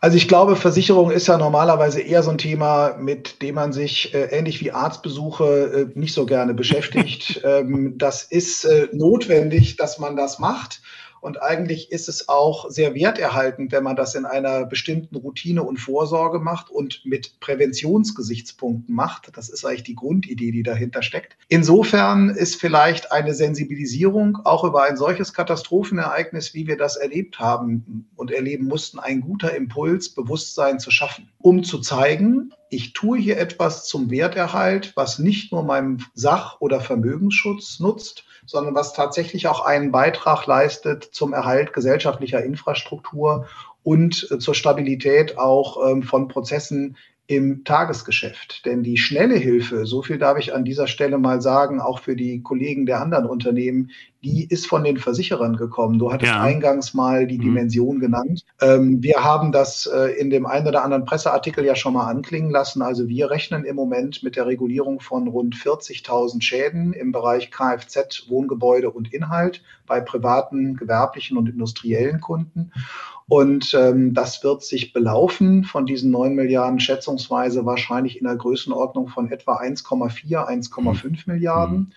Also 0.00 0.18
ich 0.18 0.28
glaube, 0.28 0.56
Versicherung 0.56 1.10
ist 1.10 1.26
ja 1.26 1.38
normalerweise 1.38 2.00
eher 2.00 2.22
so 2.22 2.30
ein 2.30 2.38
Thema, 2.38 2.96
mit 2.98 3.40
dem 3.42 3.54
man 3.54 3.72
sich 3.72 4.12
äh, 4.14 4.24
ähnlich 4.26 4.60
wie 4.60 4.70
Arztbesuche 4.72 5.90
äh, 5.94 5.98
nicht 5.98 6.12
so 6.12 6.26
gerne 6.26 6.54
beschäftigt. 6.54 7.40
ähm, 7.44 7.94
das 7.96 8.22
ist 8.22 8.64
äh, 8.64 8.88
notwendig, 8.92 9.76
dass 9.76 9.98
man 9.98 10.16
das 10.16 10.38
macht. 10.38 10.82
Und 11.26 11.42
eigentlich 11.42 11.90
ist 11.90 12.08
es 12.08 12.28
auch 12.28 12.70
sehr 12.70 12.94
werterhaltend, 12.94 13.72
wenn 13.72 13.82
man 13.82 13.96
das 13.96 14.14
in 14.14 14.26
einer 14.26 14.64
bestimmten 14.64 15.16
Routine 15.16 15.64
und 15.64 15.78
Vorsorge 15.78 16.38
macht 16.38 16.70
und 16.70 17.04
mit 17.04 17.40
Präventionsgesichtspunkten 17.40 18.94
macht. 18.94 19.36
Das 19.36 19.48
ist 19.48 19.64
eigentlich 19.64 19.82
die 19.82 19.96
Grundidee, 19.96 20.52
die 20.52 20.62
dahinter 20.62 21.02
steckt. 21.02 21.36
Insofern 21.48 22.28
ist 22.28 22.60
vielleicht 22.60 23.10
eine 23.10 23.34
Sensibilisierung 23.34 24.38
auch 24.44 24.62
über 24.62 24.84
ein 24.84 24.96
solches 24.96 25.32
Katastrophenereignis, 25.32 26.54
wie 26.54 26.68
wir 26.68 26.76
das 26.76 26.94
erlebt 26.94 27.40
haben 27.40 28.08
und 28.14 28.30
erleben 28.30 28.66
mussten, 28.66 29.00
ein 29.00 29.20
guter 29.20 29.52
Impuls, 29.52 30.10
Bewusstsein 30.10 30.78
zu 30.78 30.92
schaffen, 30.92 31.32
um 31.38 31.64
zu 31.64 31.80
zeigen, 31.80 32.52
ich 32.70 32.92
tue 32.92 33.18
hier 33.18 33.38
etwas 33.38 33.86
zum 33.86 34.10
Werterhalt, 34.10 34.92
was 34.96 35.18
nicht 35.18 35.52
nur 35.52 35.62
meinem 35.62 35.98
Sach- 36.14 36.60
oder 36.60 36.80
Vermögensschutz 36.80 37.80
nutzt, 37.80 38.24
sondern 38.44 38.74
was 38.74 38.92
tatsächlich 38.92 39.48
auch 39.48 39.64
einen 39.64 39.92
Beitrag 39.92 40.46
leistet 40.46 41.04
zum 41.04 41.32
Erhalt 41.32 41.72
gesellschaftlicher 41.72 42.42
Infrastruktur 42.42 43.46
und 43.82 44.28
äh, 44.30 44.38
zur 44.38 44.54
Stabilität 44.54 45.38
auch 45.38 45.88
ähm, 45.88 46.02
von 46.02 46.28
Prozessen 46.28 46.96
im 47.28 47.64
Tagesgeschäft. 47.64 48.64
Denn 48.64 48.82
die 48.82 48.96
schnelle 48.96 49.36
Hilfe, 49.36 49.86
so 49.86 50.02
viel 50.02 50.18
darf 50.18 50.38
ich 50.38 50.54
an 50.54 50.64
dieser 50.64 50.86
Stelle 50.86 51.18
mal 51.18 51.40
sagen, 51.40 51.80
auch 51.80 51.98
für 51.98 52.14
die 52.14 52.42
Kollegen 52.42 52.86
der 52.86 53.00
anderen 53.00 53.26
Unternehmen, 53.26 53.90
die 54.22 54.44
ist 54.48 54.66
von 54.66 54.84
den 54.84 54.96
Versicherern 54.96 55.56
gekommen. 55.56 55.98
Du 55.98 56.12
hattest 56.12 56.32
ja. 56.32 56.42
eingangs 56.42 56.94
mal 56.94 57.26
die 57.26 57.38
mhm. 57.38 57.42
Dimension 57.42 58.00
genannt. 58.00 58.44
Ähm, 58.60 59.02
wir 59.02 59.22
haben 59.22 59.52
das 59.52 59.86
äh, 59.86 60.18
in 60.18 60.30
dem 60.30 60.46
einen 60.46 60.66
oder 60.66 60.82
anderen 60.84 61.04
Presseartikel 61.04 61.64
ja 61.64 61.76
schon 61.76 61.94
mal 61.94 62.06
anklingen 62.06 62.50
lassen. 62.50 62.82
Also 62.82 63.08
wir 63.08 63.30
rechnen 63.30 63.64
im 63.64 63.76
Moment 63.76 64.22
mit 64.22 64.36
der 64.36 64.46
Regulierung 64.46 65.00
von 65.00 65.28
rund 65.28 65.54
40.000 65.54 66.42
Schäden 66.42 66.92
im 66.92 67.12
Bereich 67.12 67.50
Kfz, 67.50 68.28
Wohngebäude 68.28 68.90
und 68.90 69.12
Inhalt 69.12 69.62
bei 69.86 70.00
privaten, 70.00 70.76
gewerblichen 70.76 71.36
und 71.36 71.48
industriellen 71.48 72.20
Kunden. 72.20 72.72
Und 73.28 73.74
ähm, 73.74 74.14
das 74.14 74.44
wird 74.44 74.62
sich 74.62 74.92
belaufen 74.92 75.64
von 75.64 75.84
diesen 75.84 76.12
9 76.12 76.34
Milliarden 76.34 76.78
schätzungsweise 76.78 77.66
wahrscheinlich 77.66 78.18
in 78.18 78.24
der 78.26 78.36
Größenordnung 78.36 79.08
von 79.08 79.32
etwa 79.32 79.56
1,4, 79.56 80.46
1,5 80.46 81.22
Milliarden. 81.26 81.92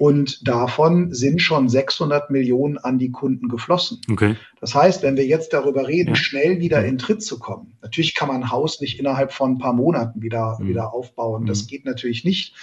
Und 0.00 0.48
davon 0.48 1.12
sind 1.12 1.42
schon 1.42 1.68
600 1.68 2.30
Millionen 2.30 2.78
an 2.78 2.98
die 2.98 3.10
Kunden 3.10 3.48
geflossen. 3.48 4.00
Okay. 4.10 4.34
Das 4.60 4.74
heißt, 4.74 5.02
wenn 5.02 5.16
wir 5.16 5.24
jetzt 5.24 5.52
darüber 5.54 5.88
reden, 5.88 6.10
ja. 6.10 6.16
schnell 6.16 6.60
wieder 6.60 6.84
in 6.84 6.98
Tritt 6.98 7.22
zu 7.22 7.38
kommen, 7.38 7.78
natürlich 7.82 8.14
kann 8.14 8.28
man 8.28 8.42
ein 8.42 8.50
Haus 8.50 8.80
nicht 8.80 8.98
innerhalb 8.98 9.32
von 9.32 9.52
ein 9.52 9.58
paar 9.58 9.72
Monaten 9.72 10.20
wieder, 10.20 10.58
mhm. 10.60 10.68
wieder 10.68 10.92
aufbauen. 10.92 11.46
Das 11.46 11.62
mhm. 11.62 11.66
geht 11.68 11.84
natürlich 11.86 12.24
nicht. 12.24 12.54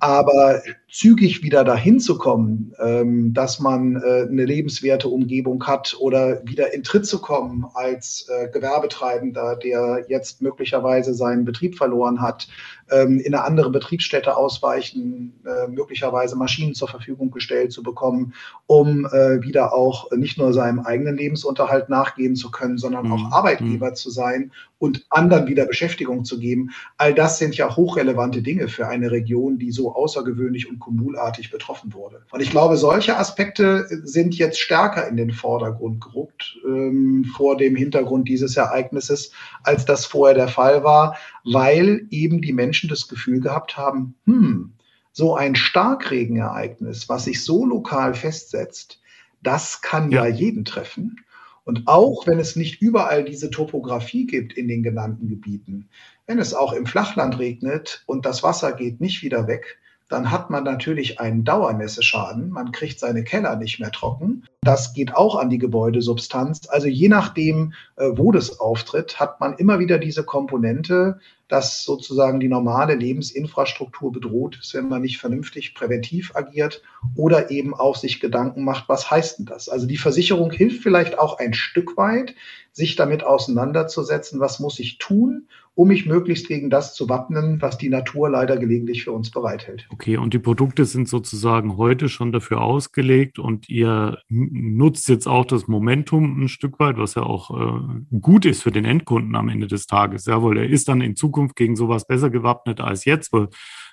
Aber 0.00 0.60
zügig 0.90 1.42
wieder 1.42 1.64
dahin 1.64 2.00
zu 2.00 2.18
kommen, 2.18 2.74
ähm, 2.78 3.32
dass 3.32 3.60
man 3.60 3.96
äh, 3.96 4.26
eine 4.28 4.44
lebenswerte 4.44 5.08
Umgebung 5.08 5.66
hat 5.66 5.96
oder 5.98 6.46
wieder 6.46 6.74
in 6.74 6.82
Tritt 6.82 7.06
zu 7.06 7.20
kommen 7.20 7.64
als 7.74 8.28
äh, 8.28 8.48
Gewerbetreibender, 8.48 9.56
der 9.56 10.04
jetzt 10.08 10.42
möglicherweise 10.42 11.14
seinen 11.14 11.44
Betrieb 11.44 11.76
verloren 11.76 12.20
hat, 12.20 12.48
ähm, 12.90 13.20
in 13.20 13.34
eine 13.34 13.44
andere 13.44 13.70
Betriebsstätte 13.70 14.36
ausweichen, 14.36 15.40
äh, 15.46 15.68
möglicherweise 15.68 16.36
Maschinen 16.36 16.74
zur 16.74 16.88
Verfügung 16.88 17.30
gestellt 17.30 17.72
zu 17.72 17.82
bekommen, 17.82 18.34
um 18.66 19.06
äh, 19.06 19.42
wieder 19.42 19.72
auch 19.72 20.10
nicht 20.10 20.38
nur 20.38 20.52
seinem 20.52 20.80
eigenen 20.80 21.16
Lebensunterhalt 21.30 21.88
nachgehen 21.88 22.34
zu 22.34 22.50
können, 22.50 22.76
sondern 22.78 23.06
mhm. 23.06 23.12
auch 23.12 23.32
Arbeitgeber 23.32 23.90
mhm. 23.90 23.94
zu 23.94 24.10
sein 24.10 24.52
und 24.78 25.06
anderen 25.10 25.46
wieder 25.46 25.66
Beschäftigung 25.66 26.24
zu 26.24 26.38
geben. 26.38 26.70
All 26.96 27.14
das 27.14 27.38
sind 27.38 27.56
ja 27.56 27.76
hochrelevante 27.76 28.42
Dinge 28.42 28.68
für 28.68 28.88
eine 28.88 29.10
Region, 29.10 29.58
die 29.58 29.70
so 29.70 29.94
außergewöhnlich 29.94 30.68
und 30.68 30.80
kommunartig 30.80 31.50
betroffen 31.50 31.92
wurde. 31.92 32.22
Und 32.32 32.40
ich 32.40 32.50
glaube, 32.50 32.76
solche 32.76 33.16
Aspekte 33.16 33.86
sind 34.02 34.36
jetzt 34.36 34.58
stärker 34.58 35.06
in 35.06 35.16
den 35.16 35.30
Vordergrund 35.30 36.00
gerückt 36.00 36.58
ähm, 36.66 37.24
vor 37.36 37.56
dem 37.56 37.76
Hintergrund 37.76 38.28
dieses 38.28 38.56
Ereignisses, 38.56 39.32
als 39.62 39.84
das 39.84 40.06
vorher 40.06 40.34
der 40.34 40.48
Fall 40.48 40.82
war, 40.82 41.16
weil 41.44 42.06
eben 42.10 42.40
die 42.40 42.52
Menschen 42.52 42.88
das 42.88 43.06
Gefühl 43.06 43.40
gehabt 43.40 43.76
haben, 43.76 44.14
hm, 44.26 44.72
so 45.12 45.34
ein 45.34 45.54
Starkregenereignis, 45.54 47.08
was 47.08 47.24
sich 47.24 47.44
so 47.44 47.66
lokal 47.66 48.14
festsetzt, 48.14 49.00
das 49.42 49.82
kann 49.82 50.10
ja, 50.10 50.26
ja 50.26 50.34
jeden 50.34 50.64
treffen. 50.64 51.24
Und 51.64 51.86
auch 51.86 52.26
wenn 52.26 52.38
es 52.38 52.56
nicht 52.56 52.80
überall 52.82 53.24
diese 53.24 53.50
Topografie 53.50 54.26
gibt 54.26 54.54
in 54.54 54.66
den 54.66 54.82
genannten 54.82 55.28
Gebieten, 55.28 55.88
wenn 56.26 56.38
es 56.38 56.54
auch 56.54 56.72
im 56.72 56.86
Flachland 56.86 57.38
regnet 57.38 58.02
und 58.06 58.26
das 58.26 58.42
Wasser 58.42 58.72
geht 58.72 59.00
nicht 59.00 59.22
wieder 59.22 59.46
weg, 59.46 59.78
dann 60.08 60.30
hat 60.30 60.50
man 60.50 60.64
natürlich 60.64 61.20
einen 61.20 61.44
Dauernässeschaden. 61.44 62.50
Man 62.50 62.72
kriegt 62.72 62.98
seine 62.98 63.22
Keller 63.22 63.56
nicht 63.56 63.78
mehr 63.78 63.92
trocken. 63.92 64.44
Das 64.62 64.92
geht 64.92 65.14
auch 65.14 65.36
an 65.36 65.48
die 65.48 65.56
Gebäudesubstanz. 65.56 66.68
Also 66.68 66.86
je 66.86 67.08
nachdem, 67.08 67.72
äh, 67.96 68.10
wo 68.12 68.30
das 68.30 68.60
auftritt, 68.60 69.18
hat 69.18 69.40
man 69.40 69.54
immer 69.54 69.78
wieder 69.78 69.98
diese 69.98 70.22
Komponente, 70.22 71.18
dass 71.48 71.82
sozusagen 71.82 72.40
die 72.40 72.48
normale 72.48 72.94
Lebensinfrastruktur 72.94 74.12
bedroht 74.12 74.58
ist, 74.60 74.74
wenn 74.74 74.88
man 74.88 75.02
nicht 75.02 75.18
vernünftig 75.18 75.74
präventiv 75.74 76.36
agiert 76.36 76.82
oder 77.16 77.50
eben 77.50 77.74
auch 77.74 77.96
sich 77.96 78.20
Gedanken 78.20 78.62
macht, 78.62 78.88
was 78.88 79.10
heißt 79.10 79.38
denn 79.38 79.46
das? 79.46 79.68
Also 79.68 79.86
die 79.86 79.96
Versicherung 79.96 80.52
hilft 80.52 80.82
vielleicht 80.82 81.18
auch 81.18 81.38
ein 81.38 81.54
Stück 81.54 81.96
weit, 81.96 82.34
sich 82.72 82.94
damit 82.94 83.24
auseinanderzusetzen, 83.24 84.38
was 84.38 84.60
muss 84.60 84.78
ich 84.78 84.98
tun, 84.98 85.48
um 85.74 85.88
mich 85.88 86.06
möglichst 86.06 86.46
gegen 86.46 86.70
das 86.70 86.94
zu 86.94 87.08
wappnen, 87.08 87.60
was 87.60 87.78
die 87.78 87.88
Natur 87.88 88.30
leider 88.30 88.56
gelegentlich 88.56 89.04
für 89.04 89.12
uns 89.12 89.30
bereithält. 89.30 89.86
Okay, 89.90 90.18
und 90.18 90.34
die 90.34 90.38
Produkte 90.38 90.84
sind 90.84 91.08
sozusagen 91.08 91.76
heute 91.76 92.08
schon 92.08 92.32
dafür 92.32 92.60
ausgelegt 92.60 93.38
und 93.38 93.68
ihr 93.68 94.18
nutzt 94.50 95.08
jetzt 95.08 95.26
auch 95.26 95.44
das 95.44 95.68
Momentum 95.68 96.42
ein 96.42 96.48
Stück 96.48 96.78
weit, 96.80 96.98
was 96.98 97.14
ja 97.14 97.22
auch 97.22 97.50
äh, 97.50 98.18
gut 98.20 98.44
ist 98.44 98.62
für 98.62 98.72
den 98.72 98.84
Endkunden 98.84 99.36
am 99.36 99.48
Ende 99.48 99.66
des 99.66 99.86
Tages. 99.86 100.26
Jawohl, 100.26 100.58
er 100.58 100.68
ist 100.68 100.88
dann 100.88 101.00
in 101.00 101.16
Zukunft 101.16 101.56
gegen 101.56 101.76
sowas 101.76 102.06
besser 102.06 102.30
gewappnet 102.30 102.80
als 102.80 103.04
jetzt, 103.04 103.32
weil 103.32 103.48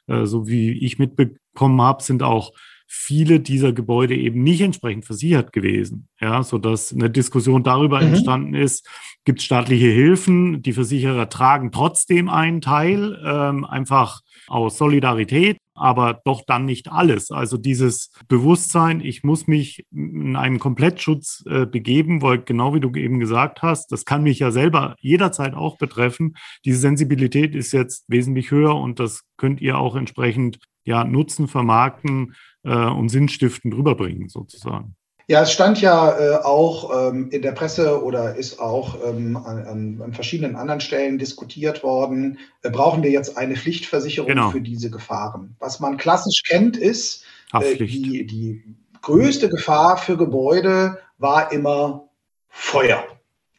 äh, 0.08 0.26
so 0.26 0.48
wie 0.48 0.72
ich 0.84 1.00
mitbekommen 1.00 1.82
habe, 1.82 2.04
sind 2.04 2.24
auch 2.24 2.52
viele 2.88 3.40
dieser 3.42 3.74
Gebäude 3.74 4.16
eben 4.16 4.44
nicht 4.44 4.62
entsprechend 4.62 5.06
versichert 5.06 5.52
gewesen. 5.52 6.08
Ja, 6.22 6.42
so 6.42 6.58
dass 6.58 6.94
eine 6.94 7.10
Diskussion 7.10 7.64
darüber 7.64 8.02
mhm. 8.02 8.08
entstanden 8.08 8.54
ist, 8.54 8.88
gibt 9.26 9.40
es 9.40 9.46
staatliche 9.46 9.88
Hilfen, 9.88 10.62
die 10.62 10.74
Versicherer 10.74 11.30
tragen 11.30 11.72
trotzdem 11.72 12.30
einen 12.30 12.62
Teil, 12.62 13.22
ähm, 13.26 13.66
einfach 13.66 14.22
aus 14.48 14.78
Solidarität, 14.78 15.58
aber 15.76 16.22
doch 16.24 16.42
dann 16.48 16.66
nicht 16.66 16.90
alles. 16.92 17.30
Also 17.32 17.58
dieses 17.58 18.12
Bewusstsein, 18.30 19.02
ich 19.02 19.24
muss 19.24 19.48
mich 19.48 19.86
in 19.92 20.36
einen 20.38 20.60
Komplettschutz 20.60 21.44
äh, 21.48 21.66
begeben, 21.66 22.22
weil 22.22 22.40
genau 22.40 22.74
wie 22.74 22.80
du 22.80 22.92
eben 22.96 23.20
gesagt 23.20 23.62
hast, 23.62 23.92
das 23.92 24.06
kann 24.06 24.24
mich 24.24 24.40
ja 24.40 24.52
selber 24.52 24.96
jederzeit 25.00 25.54
auch 25.54 25.78
betreffen. 25.78 26.36
Diese 26.64 26.80
Sensibilität 26.80 27.54
ist 27.54 27.74
jetzt 27.74 28.06
wesentlich 28.08 28.52
höher 28.52 28.76
und 28.76 29.00
das 29.00 29.24
könnt 29.36 29.62
ihr 29.62 29.78
auch 29.78 29.96
entsprechend 29.96 30.60
ja 30.86 31.04
nutzen, 31.04 31.48
vermarkten 31.48 32.34
und 32.74 33.10
sinnstiftend 33.10 33.76
rüberbringen 33.76 34.30
sozusagen. 34.30 34.96
Ja, 35.30 35.42
es 35.42 35.52
stand 35.52 35.82
ja 35.82 36.18
äh, 36.18 36.36
auch 36.38 37.12
ähm, 37.12 37.30
in 37.32 37.42
der 37.42 37.52
Presse 37.52 38.02
oder 38.02 38.36
ist 38.36 38.62
auch 38.62 38.98
ähm, 39.06 39.36
an, 39.36 40.02
an, 40.02 40.14
verschiedenen 40.14 40.56
anderen 40.56 40.80
Stellen 40.80 41.18
diskutiert 41.18 41.84
worden, 41.84 42.40
äh, 42.64 42.70
brauchen 42.70 43.04
wir 43.04 43.12
jetzt 43.12 43.38
eine 43.38 43.58
Pflichtversicherung 43.58 44.30
genau. 44.30 44.52
für 44.52 44.62
diese 44.62 44.90
Gefahren. 44.90 45.58
Was 45.60 45.82
man 45.82 45.98
klassisch 45.98 46.44
kennt, 46.48 46.78
ist, 46.78 47.26
äh, 47.52 47.76
die, 47.76 48.26
die 48.26 48.64
größte 49.02 49.50
Gefahr 49.50 49.98
für 49.98 50.16
Gebäude 50.16 50.98
war 51.18 51.52
immer 51.52 52.08
Feuer. 52.48 53.04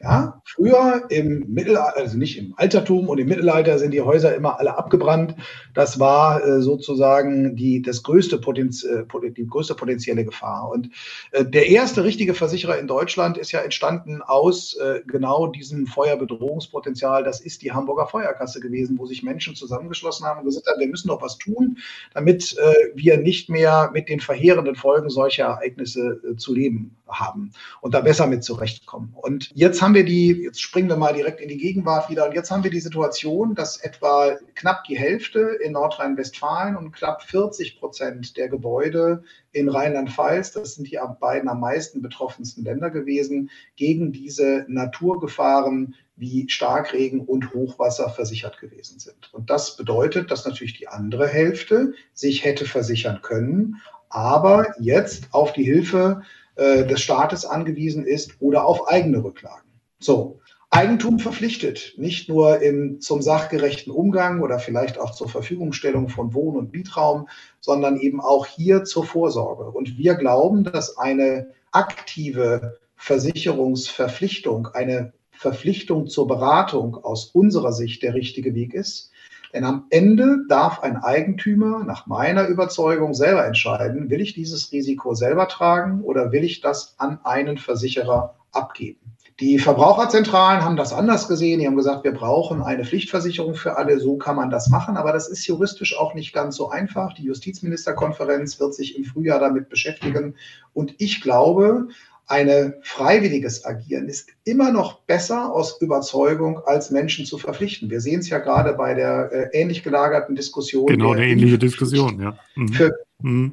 Ja, 0.00 0.40
früher 0.44 1.06
im 1.08 1.52
Mittelalter, 1.52 1.96
also 1.96 2.16
nicht 2.16 2.38
im 2.38 2.54
Altertum 2.56 3.08
und 3.08 3.18
im 3.18 3.26
Mittelalter 3.26 3.80
sind 3.80 3.90
die 3.90 4.00
Häuser 4.00 4.32
immer 4.32 4.60
alle 4.60 4.78
abgebrannt. 4.78 5.34
Das 5.74 5.98
war 5.98 6.40
äh, 6.44 6.62
sozusagen 6.62 7.56
die, 7.56 7.82
das 7.82 8.04
größte 8.04 8.38
Potenz, 8.38 8.84
äh, 8.84 9.02
die 9.36 9.48
größte 9.48 9.74
potenzielle 9.74 10.24
Gefahr. 10.24 10.70
Und 10.70 10.90
äh, 11.32 11.44
der 11.44 11.66
erste 11.66 12.04
richtige 12.04 12.34
Versicherer 12.34 12.78
in 12.78 12.86
Deutschland 12.86 13.38
ist 13.38 13.50
ja 13.50 13.58
entstanden 13.58 14.22
aus 14.22 14.74
äh, 14.74 15.00
genau 15.04 15.48
diesem 15.48 15.88
Feuerbedrohungspotenzial. 15.88 17.24
Das 17.24 17.40
ist 17.40 17.62
die 17.62 17.72
Hamburger 17.72 18.06
Feuerkasse 18.06 18.60
gewesen, 18.60 19.00
wo 19.00 19.06
sich 19.06 19.24
Menschen 19.24 19.56
zusammengeschlossen 19.56 20.24
haben 20.24 20.38
und 20.38 20.44
gesagt 20.44 20.68
haben, 20.68 20.78
wir 20.78 20.86
müssen 20.86 21.08
doch 21.08 21.22
was 21.22 21.38
tun, 21.38 21.78
damit 22.14 22.56
äh, 22.56 22.74
wir 22.94 23.16
nicht 23.16 23.50
mehr 23.50 23.90
mit 23.92 24.08
den 24.08 24.20
verheerenden 24.20 24.76
Folgen 24.76 25.10
solcher 25.10 25.46
Ereignisse 25.46 26.20
zu 26.36 26.54
leben 26.54 26.96
haben 27.08 27.52
und 27.80 27.94
da 27.94 28.00
besser 28.00 28.26
mit 28.26 28.44
zurechtkommen. 28.44 29.14
Und 29.14 29.50
jetzt 29.54 29.82
haben 29.82 29.87
wir 29.94 30.04
die, 30.04 30.28
jetzt 30.28 30.60
springen 30.62 30.88
wir 30.88 30.96
mal 30.96 31.12
direkt 31.12 31.40
in 31.40 31.48
die 31.48 31.56
Gegenwart 31.56 32.10
wieder, 32.10 32.26
und 32.26 32.34
jetzt 32.34 32.50
haben 32.50 32.64
wir 32.64 32.70
die 32.70 32.80
Situation, 32.80 33.54
dass 33.54 33.78
etwa 33.78 34.36
knapp 34.54 34.84
die 34.84 34.98
Hälfte 34.98 35.40
in 35.62 35.72
Nordrhein-Westfalen 35.72 36.76
und 36.76 36.92
knapp 36.92 37.22
40 37.22 37.78
Prozent 37.78 38.36
der 38.36 38.48
Gebäude 38.48 39.22
in 39.52 39.68
Rheinland-Pfalz, 39.68 40.52
das 40.52 40.74
sind 40.74 40.90
die 40.90 40.98
beiden 41.20 41.48
am 41.48 41.60
meisten 41.60 42.02
betroffensten 42.02 42.64
Länder 42.64 42.90
gewesen, 42.90 43.50
gegen 43.76 44.12
diese 44.12 44.64
Naturgefahren 44.68 45.94
wie 46.16 46.48
Starkregen 46.48 47.20
und 47.20 47.54
Hochwasser 47.54 48.10
versichert 48.10 48.58
gewesen 48.58 48.98
sind. 48.98 49.32
Und 49.32 49.50
das 49.50 49.76
bedeutet, 49.76 50.30
dass 50.30 50.44
natürlich 50.44 50.76
die 50.76 50.88
andere 50.88 51.28
Hälfte 51.28 51.94
sich 52.12 52.44
hätte 52.44 52.64
versichern 52.64 53.20
können, 53.22 53.76
aber 54.08 54.74
jetzt 54.80 55.28
auf 55.32 55.52
die 55.52 55.64
Hilfe 55.64 56.22
äh, 56.56 56.84
des 56.86 57.00
Staates 57.00 57.44
angewiesen 57.44 58.04
ist 58.04 58.32
oder 58.40 58.64
auf 58.64 58.88
eigene 58.88 59.22
Rücklagen. 59.22 59.67
So, 59.98 60.40
Eigentum 60.70 61.18
verpflichtet, 61.18 61.94
nicht 61.96 62.28
nur 62.28 62.60
im, 62.60 63.00
zum 63.00 63.22
sachgerechten 63.22 63.90
Umgang 63.90 64.42
oder 64.42 64.58
vielleicht 64.58 64.98
auch 64.98 65.12
zur 65.12 65.28
Verfügungstellung 65.28 66.08
von 66.08 66.34
Wohn- 66.34 66.56
und 66.56 66.72
Mietraum, 66.72 67.28
sondern 67.60 67.98
eben 67.98 68.20
auch 68.20 68.46
hier 68.46 68.84
zur 68.84 69.04
Vorsorge. 69.04 69.64
Und 69.64 69.96
wir 69.96 70.14
glauben, 70.14 70.64
dass 70.64 70.98
eine 70.98 71.48
aktive 71.72 72.78
Versicherungsverpflichtung, 72.96 74.68
eine 74.68 75.14
Verpflichtung 75.30 76.06
zur 76.06 76.26
Beratung 76.26 76.96
aus 76.96 77.26
unserer 77.26 77.72
Sicht 77.72 78.02
der 78.02 78.14
richtige 78.14 78.54
Weg 78.54 78.74
ist. 78.74 79.10
Denn 79.54 79.64
am 79.64 79.86
Ende 79.88 80.44
darf 80.48 80.80
ein 80.80 80.96
Eigentümer 80.96 81.82
nach 81.84 82.06
meiner 82.06 82.46
Überzeugung 82.48 83.14
selber 83.14 83.46
entscheiden, 83.46 84.10
will 84.10 84.20
ich 84.20 84.34
dieses 84.34 84.70
Risiko 84.72 85.14
selber 85.14 85.48
tragen 85.48 86.02
oder 86.02 86.32
will 86.32 86.44
ich 86.44 86.60
das 86.60 86.94
an 86.98 87.20
einen 87.24 87.56
Versicherer 87.56 88.34
abgeben. 88.52 89.00
Die 89.40 89.60
Verbraucherzentralen 89.60 90.64
haben 90.64 90.76
das 90.76 90.92
anders 90.92 91.28
gesehen. 91.28 91.60
Die 91.60 91.66
haben 91.66 91.76
gesagt, 91.76 92.02
wir 92.02 92.12
brauchen 92.12 92.60
eine 92.60 92.84
Pflichtversicherung 92.84 93.54
für 93.54 93.76
alle. 93.76 94.00
So 94.00 94.16
kann 94.16 94.34
man 94.34 94.50
das 94.50 94.68
machen. 94.68 94.96
Aber 94.96 95.12
das 95.12 95.28
ist 95.28 95.46
juristisch 95.46 95.96
auch 95.96 96.14
nicht 96.14 96.32
ganz 96.32 96.56
so 96.56 96.70
einfach. 96.70 97.14
Die 97.14 97.22
Justizministerkonferenz 97.22 98.58
wird 98.58 98.74
sich 98.74 98.96
im 98.96 99.04
Frühjahr 99.04 99.38
damit 99.38 99.68
beschäftigen. 99.68 100.34
Und 100.72 100.94
ich 100.98 101.20
glaube, 101.20 101.88
ein 102.26 102.74
freiwilliges 102.82 103.64
Agieren 103.64 104.08
ist 104.08 104.28
immer 104.44 104.72
noch 104.72 105.00
besser 105.02 105.52
aus 105.52 105.80
Überzeugung, 105.80 106.60
als 106.66 106.90
Menschen 106.90 107.24
zu 107.24 107.38
verpflichten. 107.38 107.90
Wir 107.90 108.00
sehen 108.00 108.20
es 108.20 108.28
ja 108.28 108.38
gerade 108.38 108.74
bei 108.74 108.94
der 108.94 109.30
äh, 109.32 109.58
ähnlich 109.58 109.82
gelagerten 109.82 110.34
Diskussion. 110.34 110.86
Genau, 110.86 111.12
eine 111.12 111.26
ähnliche 111.26 111.58
Diskussion, 111.58 112.20
ja. 112.20 112.36
Mhm. 112.56 112.68
Für, 112.68 112.92
mhm. 113.22 113.52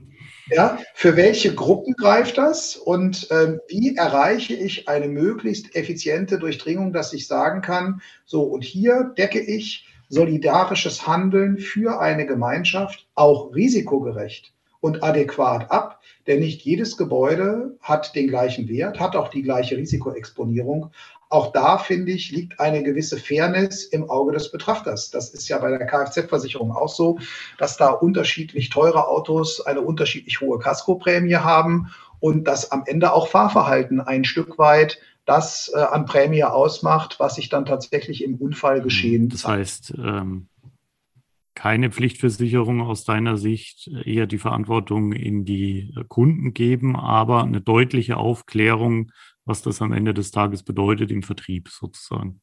Ja. 0.50 0.78
Für 0.94 1.16
welche 1.16 1.54
Gruppen 1.54 1.94
greift 1.94 2.38
das 2.38 2.76
und 2.76 3.28
ähm, 3.32 3.60
wie 3.68 3.96
erreiche 3.96 4.54
ich 4.54 4.88
eine 4.88 5.08
möglichst 5.08 5.76
effiziente 5.76 6.40
Durchdringung, 6.40 6.94
dass 6.94 7.14
ich 7.14 7.28
sagen 7.28 7.62
kann, 7.62 8.02
so 8.26 8.44
und 8.44 8.64
hier 8.64 9.14
decke 9.18 9.40
ich 9.40 9.88
solidarisches 10.10 11.08
Handeln 11.08 11.58
für 11.58 12.00
eine 12.00 12.26
Gemeinschaft 12.26 13.08
auch 13.16 13.54
risikogerecht 13.56 14.54
und 14.86 15.04
adäquat 15.04 15.72
ab, 15.72 16.00
denn 16.28 16.40
nicht 16.42 16.62
jedes 16.62 16.96
Gebäude 16.96 17.76
hat 17.82 18.16
den 18.16 18.28
gleichen 18.28 18.70
Wert, 18.70 19.00
hat 19.00 19.16
auch 19.16 19.30
die 19.30 19.42
gleiche 19.42 19.78
Risikoexponierung. 19.78 20.92
Auch 21.30 21.52
da, 21.52 21.78
finde 21.78 22.12
ich, 22.12 22.32
liegt 22.32 22.60
eine 22.60 22.84
gewisse 22.84 23.18
Fairness 23.18 23.86
im 23.86 24.10
Auge 24.10 24.34
des 24.34 24.52
Betrachters. 24.52 25.10
Das 25.10 25.30
ist 25.30 25.48
ja 25.48 25.58
bei 25.58 25.70
der 25.70 25.86
Kfz-Versicherung 25.86 26.72
auch 26.72 26.90
so, 26.90 27.20
dass 27.58 27.78
da 27.78 27.90
unterschiedlich 27.90 28.70
teure 28.70 29.08
Autos 29.08 29.60
eine 29.66 29.82
unterschiedlich 29.82 30.40
hohe 30.42 30.60
Kaskoprämie 30.60 31.38
haben 31.38 31.92
und 32.20 32.46
dass 32.46 32.72
am 32.72 32.84
Ende 32.86 33.14
auch 33.14 33.28
Fahrverhalten 33.28 34.00
ein 34.00 34.24
Stück 34.24 34.58
weit 34.58 35.00
das 35.26 35.72
äh, 35.74 35.80
an 35.80 36.06
Prämie 36.06 36.44
ausmacht, 36.44 37.20
was 37.20 37.36
sich 37.36 37.50
dann 37.50 37.66
tatsächlich 37.66 38.24
im 38.24 38.36
Unfallgeschehen. 38.36 39.30
Das 39.30 39.48
heißt, 39.48 39.96
ähm, 39.98 40.48
keine 41.56 41.90
Pflichtversicherung 41.90 42.82
aus 42.82 43.06
deiner 43.06 43.38
Sicht, 43.38 43.90
eher 44.04 44.28
die 44.28 44.38
Verantwortung 44.38 45.14
in 45.14 45.46
die 45.46 45.96
Kunden 46.10 46.54
geben, 46.54 46.96
aber 46.96 47.44
eine 47.44 47.62
deutliche 47.62 48.18
Aufklärung, 48.18 49.12
was 49.46 49.62
das 49.62 49.82
am 49.82 49.94
Ende 49.94 50.14
des 50.14 50.32
Tages 50.32 50.64
bedeutet 50.64 51.12
im 51.12 51.24
Vertrieb 51.24 51.70
sozusagen. 51.70 52.42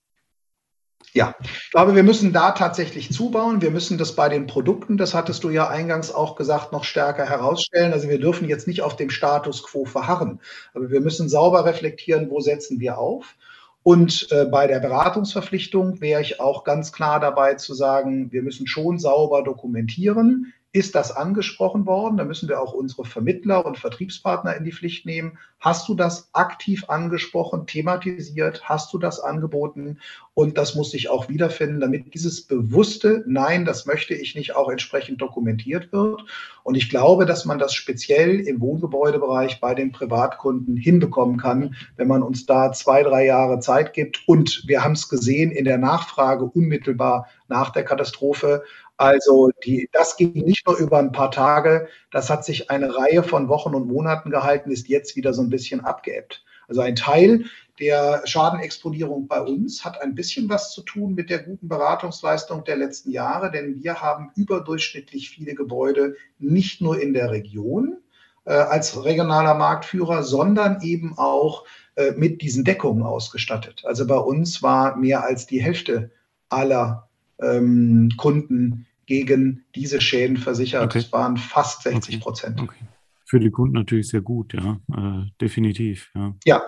Ja, 1.15 1.35
ich 1.43 1.71
glaube, 1.71 1.95
wir 1.95 2.05
müssen 2.05 2.33
da 2.33 2.53
tatsächlich 2.53 3.13
zubauen. 3.13 3.61
Wir 3.61 3.71
müssen 3.71 3.99
das 3.99 4.15
bei 4.15 4.29
den 4.29 4.47
Produkten, 4.47 4.97
das 4.97 5.13
hattest 5.13 5.45
du 5.45 5.51
ja 5.51 5.69
eingangs 5.69 6.11
auch 6.11 6.37
gesagt, 6.37 6.73
noch 6.73 6.85
stärker 6.85 7.29
herausstellen. 7.29 7.93
Also 7.93 8.09
wir 8.09 8.19
dürfen 8.19 8.49
jetzt 8.49 8.67
nicht 8.67 8.83
auf 8.83 8.97
dem 8.97 9.11
Status 9.11 9.63
quo 9.63 9.85
verharren, 9.85 10.41
aber 10.73 10.91
wir 10.91 11.01
müssen 11.01 11.29
sauber 11.29 11.65
reflektieren, 11.65 12.31
wo 12.31 12.41
setzen 12.41 12.81
wir 12.81 12.99
auf. 12.99 13.37
Und 13.83 14.29
äh, 14.31 14.45
bei 14.47 14.69
der 14.69 14.79
Beratungsverpflichtung 14.79 16.01
wäre 16.01 16.23
ich 16.23 16.41
auch 16.41 16.63
ganz 16.65 16.93
klar 16.93 17.19
dabei 17.19 17.55
zu 17.55 17.75
sagen, 17.75 18.31
wir 18.31 18.43
müssen 18.43 18.67
schon 18.67 18.99
sauber 18.99 19.43
dokumentieren, 19.43 20.55
ist 20.73 20.95
das 20.95 21.15
angesprochen 21.15 21.85
worden? 21.85 22.17
Da 22.17 22.25
müssen 22.25 22.49
wir 22.49 22.61
auch 22.61 22.73
unsere 22.73 23.05
Vermittler 23.05 23.67
und 23.67 23.79
Vertriebspartner 23.79 24.57
in 24.57 24.65
die 24.65 24.73
Pflicht 24.73 25.05
nehmen. 25.05 25.39
Hast 25.61 25.87
du 25.89 25.95
das 25.95 26.31
aktiv 26.33 26.87
angesprochen, 26.89 27.67
thematisiert? 27.67 28.63
Hast 28.65 28.93
du 28.93 28.99
das 28.99 29.21
angeboten? 29.21 29.99
Und 30.35 30.57
das 30.57 30.75
muss 30.75 30.91
sich 30.91 31.11
auch 31.11 31.29
wiederfinden, 31.29 31.79
damit 31.79 32.15
dieses 32.15 32.47
bewusste 32.47 33.23
Nein, 33.27 33.67
das 33.67 33.85
möchte 33.85 34.15
ich 34.15 34.35
nicht, 34.35 34.57
auch 34.57 34.71
entsprechend 34.71 35.21
dokumentiert 35.21 35.93
wird. 35.93 36.25
Und 36.65 36.75
ich 36.75 36.89
glaube, 36.89 37.27
dass 37.27 37.45
man 37.45 37.59
das 37.59 37.75
speziell 37.75 38.41
im 38.41 38.61
Wohngebäudebereich 38.61 39.61
bei 39.61 39.75
den 39.75 39.93
Privatkunden 39.93 40.79
hinbekommen 40.79 41.37
kann, 41.37 41.77
wenn 41.97 42.09
man 42.09 42.23
uns 42.23 42.47
da 42.47 42.73
zwei, 42.73 43.03
drei 43.03 43.27
Jahre 43.27 43.61
Zeit 43.61 43.93
gibt. 43.93 44.23
Und 44.27 44.65
wir 44.67 44.83
haben 44.83 44.93
es 44.93 45.11
gesehen 45.11 45.53
in 45.53 45.67
der 45.67 45.79
Nachfrage 45.79 46.45
unmittelbar 46.45 47.29
nach 47.49 47.71
der 47.71 47.85
Katastrophe 47.85 48.63
also 49.03 49.51
die, 49.65 49.89
das 49.93 50.17
ging 50.17 50.33
nicht 50.33 50.67
nur 50.67 50.77
über 50.79 50.99
ein 50.99 51.11
paar 51.11 51.33
Tage, 51.33 51.89
das 52.13 52.31
hat 52.31 52.45
sich 52.45 52.71
eine 52.71 52.97
Reihe 52.97 53.25
von 53.25 53.49
Wochen 53.49 53.75
und 53.75 53.89
Monaten 53.89 54.31
gehalten, 54.31 54.71
ist 54.71 54.89
jetzt 54.89 55.17
wieder 55.17 55.35
so 55.35 55.43
ein 55.43 55.51
bisschen 55.51 55.81
abgeebbt. 55.81 56.45
Also 56.69 56.83
ein 56.83 56.95
Teil 56.95 57.47
der 57.81 58.23
Schadenexponierung 58.25 59.27
bei 59.27 59.41
uns 59.41 59.85
hat 59.85 60.01
ein 60.01 60.15
bisschen 60.15 60.49
was 60.49 60.71
zu 60.71 60.83
tun 60.83 61.15
mit 61.15 61.31
der 61.31 61.41
guten 61.43 61.69
Beratungsleistung 61.69 62.63
der 62.63 62.77
letzten 62.77 63.11
Jahre, 63.11 63.51
denn 63.51 63.83
wir 63.83 64.01
haben 64.01 64.31
überdurchschnittlich 64.37 65.31
viele 65.31 65.55
Gebäude 65.55 66.15
nicht 66.39 66.81
nur 66.81 67.03
in 67.03 67.13
der 67.13 67.33
Region 67.33 67.99
äh, 68.45 68.53
als 68.53 69.05
regionaler 69.05 69.55
Marktführer, 69.55 70.23
sondern 70.23 70.81
eben 70.83 71.19
auch 71.19 71.65
äh, 71.97 72.13
mit 72.13 72.41
diesen 72.41 72.63
Deckungen 72.63 73.03
ausgestattet. 73.03 73.83
Also 73.85 74.07
bei 74.07 74.17
uns 74.17 74.63
war 74.63 74.97
mehr 74.97 75.25
als 75.25 75.47
die 75.47 75.61
Hälfte 75.61 76.13
aller 76.49 77.09
ähm, 77.41 78.11
Kunden 78.17 78.87
gegen 79.07 79.65
diese 79.75 80.01
Schäden 80.01 80.37
versichert. 80.37 80.85
Okay. 80.85 81.01
Das 81.01 81.13
waren 81.13 81.37
fast 81.37 81.83
60 81.83 82.21
Prozent. 82.21 82.61
Okay. 82.61 82.73
Okay. 82.73 82.87
Für 83.25 83.41
die 83.41 83.51
Kunden 83.51 83.75
natürlich 83.75 84.09
sehr 84.09 84.21
gut, 84.21 84.53
ja, 84.53 84.79
äh, 84.95 85.31
definitiv. 85.41 86.11
Ja. 86.15 86.35
ja. 86.45 86.63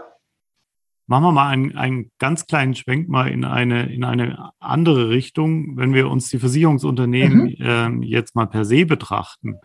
Machen 1.06 1.24
wir 1.24 1.32
mal 1.32 1.48
einen, 1.50 1.76
einen 1.76 2.10
ganz 2.18 2.46
kleinen 2.46 2.74
Schwenk 2.74 3.08
mal 3.10 3.28
in 3.30 3.44
eine, 3.44 3.92
in 3.92 4.04
eine 4.04 4.50
andere 4.60 5.10
Richtung. 5.10 5.76
Wenn 5.76 5.92
wir 5.92 6.08
uns 6.08 6.30
die 6.30 6.38
Versicherungsunternehmen 6.38 7.54
mhm. 7.58 8.02
äh, 8.02 8.06
jetzt 8.06 8.34
mal 8.34 8.46
per 8.46 8.64
se 8.64 8.86
betrachten, 8.86 9.60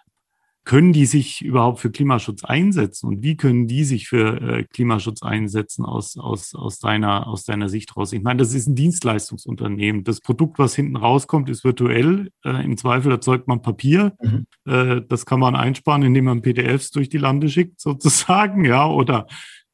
können 0.70 0.94
die 0.94 1.08
sich 1.08 1.44
überhaupt 1.44 1.80
für 1.80 1.90
Klimaschutz 1.90 2.44
einsetzen 2.44 3.08
und 3.08 3.24
wie 3.24 3.36
können 3.36 3.66
die 3.66 3.84
sich 3.84 4.08
für 4.08 4.40
äh, 4.40 4.64
Klimaschutz 4.66 5.24
einsetzen 5.24 5.84
aus, 5.84 6.16
aus, 6.16 6.54
aus, 6.54 6.78
deiner, 6.78 7.26
aus 7.26 7.44
deiner 7.44 7.70
Sicht 7.70 7.98
raus? 7.98 8.14
Ich 8.14 8.22
meine, 8.22 8.38
das 8.38 8.54
ist 8.54 8.68
ein 8.68 8.76
Dienstleistungsunternehmen. 8.76 10.04
Das 10.04 10.20
Produkt, 10.20 10.60
was 10.60 10.76
hinten 10.76 10.96
rauskommt, 10.96 11.50
ist 11.50 11.64
virtuell. 11.64 12.30
Äh, 12.46 12.64
Im 12.64 12.78
Zweifel 12.78 13.12
erzeugt 13.12 13.48
man 13.48 13.64
Papier. 13.64 14.14
Mhm. 14.22 14.46
Äh, 14.72 15.02
das 15.10 15.26
kann 15.26 15.40
man 15.40 15.56
einsparen, 15.56 16.04
indem 16.04 16.26
man 16.26 16.44
PDFs 16.44 16.92
durch 16.92 17.10
die 17.10 17.18
Lande 17.18 17.50
schickt, 17.50 17.82
sozusagen, 17.82 18.64
ja, 18.64 18.88
oder 18.88 19.26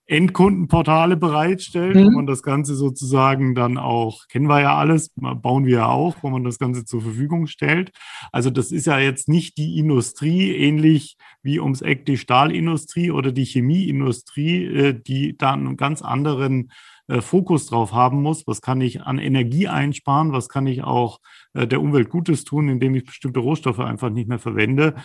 Endkundenportale 0.07 1.17
bereitstellt, 1.17 1.95
mhm. 1.95 2.05
wo 2.05 2.11
man 2.11 2.27
das 2.27 2.43
Ganze 2.43 2.75
sozusagen 2.75 3.55
dann 3.55 3.77
auch, 3.77 4.27
kennen 4.27 4.47
wir 4.47 4.61
ja 4.61 4.77
alles, 4.77 5.11
bauen 5.15 5.65
wir 5.65 5.77
ja 5.77 5.87
auch, 5.87 6.17
wo 6.21 6.29
man 6.29 6.43
das 6.43 6.59
Ganze 6.59 6.85
zur 6.85 7.01
Verfügung 7.01 7.47
stellt. 7.47 7.91
Also 8.31 8.49
das 8.51 8.71
ist 8.71 8.85
ja 8.85 8.99
jetzt 8.99 9.27
nicht 9.27 9.57
die 9.57 9.79
Industrie, 9.79 10.51
ähnlich 10.51 11.17
wie 11.41 11.59
ums 11.59 11.81
Eck 11.81 12.05
die 12.05 12.17
Stahlindustrie 12.17 13.11
oder 13.11 13.31
die 13.31 13.45
Chemieindustrie, 13.45 14.65
äh, 14.65 15.01
die 15.01 15.37
da 15.37 15.53
einen 15.53 15.77
ganz 15.77 16.01
anderen 16.01 16.69
äh, 17.07 17.21
Fokus 17.21 17.67
drauf 17.67 17.93
haben 17.93 18.21
muss. 18.21 18.47
Was 18.47 18.61
kann 18.61 18.81
ich 18.81 19.01
an 19.01 19.19
Energie 19.19 19.67
einsparen? 19.67 20.31
Was 20.31 20.49
kann 20.49 20.65
ich 20.65 20.83
auch 20.83 21.19
äh, 21.53 21.67
der 21.67 21.81
Umwelt 21.81 22.09
Gutes 22.09 22.43
tun, 22.43 22.67
indem 22.67 22.95
ich 22.95 23.05
bestimmte 23.05 23.39
Rohstoffe 23.39 23.79
einfach 23.79 24.09
nicht 24.09 24.27
mehr 24.27 24.39
verwende? 24.39 24.95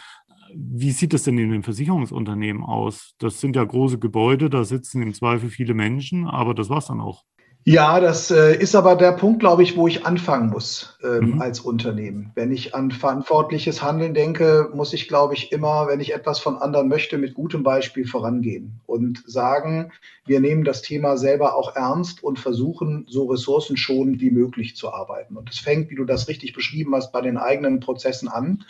Wie 0.55 0.91
sieht 0.91 1.15
es 1.15 1.25
denn 1.25 1.39
in 1.39 1.51
den 1.51 1.63
Versicherungsunternehmen 1.63 2.63
aus? 2.63 3.15
Das 3.19 3.41
sind 3.41 3.57
ja 3.57 3.65
große 3.65 3.99
Gebäude, 3.99 4.51
da 4.51 4.65
sitzen 4.65 5.03
im 5.03 5.15
Zweifel 5.15 5.51
viele 5.51 5.75
Menschen, 5.75 6.27
aber 6.27 6.55
das 6.55 6.69
war 6.69 6.79
es 6.79 6.87
dann 6.87 7.01
auch. 7.01 7.25
Ja, 7.65 8.01
das 8.01 8.31
äh, 8.31 8.57
ist 8.57 8.75
aber 8.75 8.97
der 8.97 9.13
Punkt, 9.13 9.41
glaube 9.41 9.63
ich, 9.63 9.77
wo 9.77 9.87
ich 9.87 10.07
anfangen 10.07 10.49
muss 10.49 10.99
ähm, 11.05 11.33
mhm. 11.33 11.43
als 11.43 11.61
Unternehmen. 11.61 12.33
Wenn 12.35 12.53
ich 12.53 12.75
an 12.75 12.91
verantwortliches 12.91 13.83
Handeln 13.83 14.15
denke, 14.15 14.71
muss 14.73 14.95
ich, 14.95 15.09
glaube 15.09 15.35
ich, 15.35 15.53
immer, 15.53 15.87
wenn 15.87 16.01
ich 16.01 16.15
etwas 16.15 16.39
von 16.39 16.57
anderen 16.57 16.89
möchte, 16.89 17.19
mit 17.19 17.35
gutem 17.35 17.63
Beispiel 17.63 18.07
vorangehen 18.07 18.81
und 18.87 19.23
sagen, 19.27 19.93
wir 20.25 20.41
nehmen 20.41 20.65
das 20.65 20.81
Thema 20.81 21.19
selber 21.19 21.55
auch 21.55 21.77
ernst 21.77 22.25
und 22.25 22.39
versuchen, 22.39 23.05
so 23.11 23.27
ressourcenschonend 23.27 24.23
wie 24.23 24.31
möglich 24.31 24.75
zu 24.75 24.91
arbeiten. 24.91 25.37
Und 25.37 25.51
es 25.51 25.59
fängt, 25.59 25.91
wie 25.91 25.97
du 25.97 26.07
das 26.07 26.29
richtig 26.29 26.55
beschrieben 26.55 26.95
hast, 26.95 27.13
bei 27.13 27.21
den 27.21 27.37
eigenen 27.37 27.81
Prozessen 27.81 28.29
an. 28.29 28.65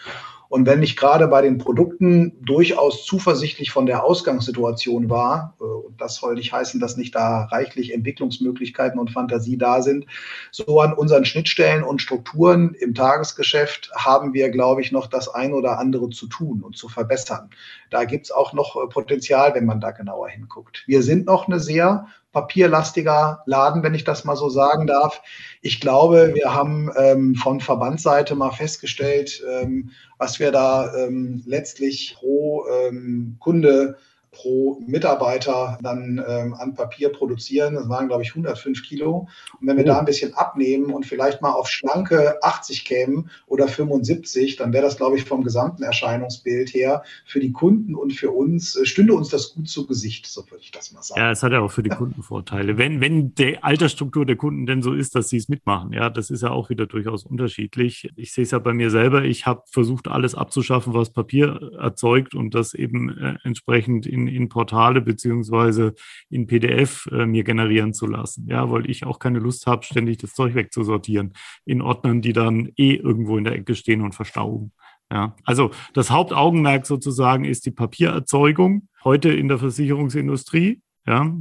Und 0.51 0.67
wenn 0.67 0.83
ich 0.83 0.97
gerade 0.97 1.29
bei 1.29 1.43
den 1.43 1.59
Produkten 1.59 2.33
durchaus 2.45 3.07
zuversichtlich 3.07 3.71
von 3.71 3.87
der 3.87 4.03
Ausgangssituation 4.03 5.09
war, 5.09 5.55
äh, 5.61 5.63
und 5.63 6.01
das 6.01 6.17
soll 6.17 6.35
nicht 6.35 6.53
heißen, 6.53 6.81
dass 6.81 6.97
nicht 6.97 7.15
da 7.15 7.45
reichlich 7.45 7.95
Entwicklungsmöglichkeiten 7.95 8.99
und 8.99 9.13
Fantasie 9.13 9.57
da 9.57 9.81
sind, 9.81 10.07
so 10.51 10.81
an 10.81 10.93
unseren 10.93 11.25
Schnittstellen 11.25 11.85
und 11.85 12.03
Strukturen 12.03 12.75
im 12.75 12.97
Tagesgeschäft 12.97 13.93
haben 13.95 14.35
wir, 14.35 14.51
glaube 14.51 14.81
ich, 14.81 14.91
noch 14.91 15.07
das 15.07 15.29
ein 15.29 15.55
oder 15.55 15.79
andere 15.79 16.11
zu 16.11 16.27
tun 16.27 16.63
und 16.65 16.77
zu 16.77 16.89
verbessern. 16.89 17.51
Da 17.89 18.03
gibt 18.03 18.25
es 18.25 18.33
auch 18.33 18.53
noch 18.53 18.75
äh, 18.75 18.89
Potenzial, 18.89 19.55
wenn 19.55 19.67
man 19.67 19.81
da 19.81 19.93
genauer 19.93 20.31
hinguckt. 20.31 20.83
Wir 20.89 21.05
sind 21.05 21.27
noch 21.27 21.47
eine 21.47 21.61
sehr 21.61 22.09
papierlastiger 22.33 23.43
Laden, 23.47 23.83
wenn 23.83 23.95
ich 23.95 24.05
das 24.05 24.25
mal 24.25 24.37
so 24.37 24.49
sagen 24.49 24.87
darf. 24.87 25.21
Ich 25.63 25.81
glaube, 25.81 26.33
wir 26.35 26.55
haben 26.55 26.91
ähm, 26.97 27.35
von 27.35 27.61
Verbandsseite 27.61 28.35
mal 28.35 28.53
festgestellt, 28.53 29.43
ähm, 29.49 29.91
was 30.19 30.39
wir 30.39 30.53
da 30.53 30.95
ähm, 30.95 31.43
letztlich 31.47 32.17
pro 32.19 32.67
ähm, 32.69 33.37
Kunde 33.41 33.97
pro 34.33 34.81
Mitarbeiter 34.87 35.79
dann 35.83 36.23
ähm, 36.27 36.55
an 36.55 36.75
Papier 36.75 37.11
produzieren. 37.11 37.75
Das 37.75 37.89
waren, 37.89 38.09
glaube 38.09 38.23
ich, 38.23 38.31
105 38.31 38.83
Kilo. 38.83 39.29
Und 39.61 39.67
wenn 39.67 39.77
wir 39.77 39.85
oh. 39.85 39.89
da 39.89 39.99
ein 39.99 40.05
bisschen 40.05 40.35
abnehmen 40.35 40.93
und 40.93 41.07
vielleicht 41.07 41.43
mal 41.43 41.53
auf 41.53 41.69
schlanke 41.69 42.43
80 42.43 42.85
kämen 42.85 43.31
oder 43.47 43.69
75, 43.69 44.57
dann 44.57 44.73
wäre 44.73 44.85
das, 44.85 44.97
glaube 44.97 45.17
ich, 45.17 45.25
vom 45.25 45.43
gesamten 45.43 45.83
Erscheinungsbild 45.83 46.73
her 46.75 47.03
für 47.25 47.41
die 47.41 47.53
Kunden 47.53 47.95
und 47.95 48.13
für 48.13 48.31
uns, 48.31 48.77
äh, 48.77 48.87
stünde 48.87 49.15
uns 49.15 49.29
das 49.31 49.55
gut 49.55 49.69
zu 49.69 49.87
Gesicht, 49.87 50.27
so 50.27 50.49
würde 50.51 50.63
ich 50.63 50.71
das 50.71 50.93
mal 50.93 51.03
sagen. 51.03 51.21
Ja, 51.21 51.31
es 51.31 51.43
hat 51.43 51.53
ja 51.53 51.61
auch 51.61 51.73
für 51.73 51.83
die 51.83 51.91
Kunden 51.91 52.23
Vorteile. 52.23 52.79
Wenn, 52.79 53.01
wenn 53.01 53.35
die 53.35 53.63
Altersstruktur 53.63 54.25
der 54.25 54.37
Kunden 54.37 54.67
denn 54.67 54.83
so 54.83 54.95
ist, 54.95 55.15
dass 55.15 55.29
sie 55.29 55.39
es 55.39 55.49
mitmachen, 55.49 55.93
ja, 55.93 56.11
das 56.11 56.31
ist 56.31 56.43
ja 56.43 56.51
auch 56.51 56.71
wieder 56.71 56.87
durchaus 56.87 57.25
unterschiedlich. 57.25 58.11
Ich 58.17 58.33
sehe 58.33 58.45
es 58.45 58.53
ja 58.53 58.59
bei 58.59 58.73
mir 58.73 58.91
selber. 58.91 59.25
Ich 59.25 59.47
habe 59.47 59.63
versucht, 59.67 60.09
alles 60.09 60.35
abzuschaffen, 60.35 60.95
was 60.95 61.11
Papier 61.11 61.73
erzeugt 61.79 62.35
und 62.35 62.55
das 62.55 62.75
eben 62.75 63.17
äh, 63.19 63.35
entsprechend 63.43 64.07
in 64.07 64.20
in, 64.29 64.29
in 64.29 64.49
Portale 64.49 65.01
beziehungsweise 65.01 65.95
in 66.29 66.47
PDF 66.47 67.07
äh, 67.13 67.27
mir 67.27 67.45
generieren 67.45 67.93
zu 67.93 68.07
lassen. 68.07 68.47
Ja, 68.49 68.71
weil 68.71 68.89
ich 68.91 69.05
auch 69.05 69.19
keine 69.19 69.39
Lust 69.39 69.67
habe, 69.67 69.85
ständig 69.85 70.19
das 70.19 70.35
Zeug 70.35 70.55
wegzusortieren 70.55 71.35
in 71.65 71.83
Ordnern, 71.83 72.23
die 72.23 72.33
dann 72.33 72.71
eh 72.77 72.95
irgendwo 72.95 73.37
in 73.39 73.45
der 73.45 73.55
Ecke 73.55 73.75
stehen 73.75 74.03
und 74.03 74.15
verstauben. 74.15 74.73
Ja, 75.13 75.35
also 75.45 75.71
das 75.93 76.11
Hauptaugenmerk 76.11 76.87
sozusagen 76.87 77.45
ist 77.45 77.67
die 77.67 77.73
Papiererzeugung 77.73 78.89
heute 79.03 79.33
in 79.33 79.49
der 79.49 79.59
Versicherungsindustrie. 79.59 80.81
Ja, 81.07 81.35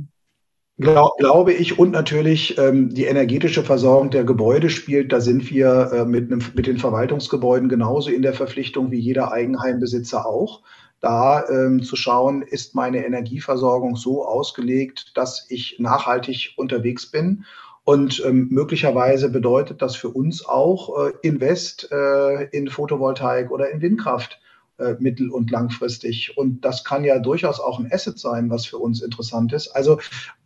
Glaub, 0.79 1.17
glaube 1.17 1.51
ich. 1.51 1.77
Und 1.77 1.91
natürlich 1.91 2.57
ähm, 2.57 2.93
die 2.93 3.03
energetische 3.03 3.63
Versorgung 3.63 4.11
der 4.11 4.23
Gebäude 4.23 4.69
spielt. 4.69 5.11
Da 5.11 5.19
sind 5.19 5.51
wir 5.51 5.91
äh, 5.91 6.05
mit, 6.05 6.31
einem, 6.31 6.41
mit 6.55 6.67
den 6.67 6.77
Verwaltungsgebäuden 6.77 7.67
genauso 7.67 8.09
in 8.09 8.21
der 8.21 8.33
Verpflichtung 8.33 8.89
wie 8.89 8.99
jeder 8.99 9.33
Eigenheimbesitzer 9.33 10.25
auch 10.25 10.63
da 10.99 11.47
ähm, 11.47 11.83
zu 11.83 11.95
schauen, 11.95 12.41
ist 12.41 12.75
meine 12.75 13.05
Energieversorgung 13.05 13.95
so 13.95 14.25
ausgelegt, 14.25 15.11
dass 15.15 15.45
ich 15.49 15.77
nachhaltig 15.79 16.53
unterwegs 16.57 17.09
bin. 17.09 17.45
Und 17.83 18.23
ähm, 18.25 18.49
möglicherweise 18.51 19.29
bedeutet 19.29 19.81
das 19.81 19.95
für 19.95 20.09
uns 20.09 20.45
auch 20.45 21.07
äh, 21.07 21.11
Invest 21.21 21.91
äh, 21.91 22.43
in 22.49 22.67
Photovoltaik 22.67 23.49
oder 23.49 23.71
in 23.71 23.81
Windkraft 23.81 24.39
äh, 24.77 24.95
mittel- 24.99 25.31
und 25.31 25.49
langfristig. 25.49 26.37
Und 26.37 26.63
das 26.63 26.83
kann 26.83 27.03
ja 27.03 27.19
durchaus 27.19 27.59
auch 27.59 27.79
ein 27.79 27.91
Asset 27.91 28.19
sein, 28.19 28.49
was 28.49 28.65
für 28.65 28.77
uns 28.77 29.01
interessant 29.01 29.53
ist. 29.53 29.69
Also 29.69 29.99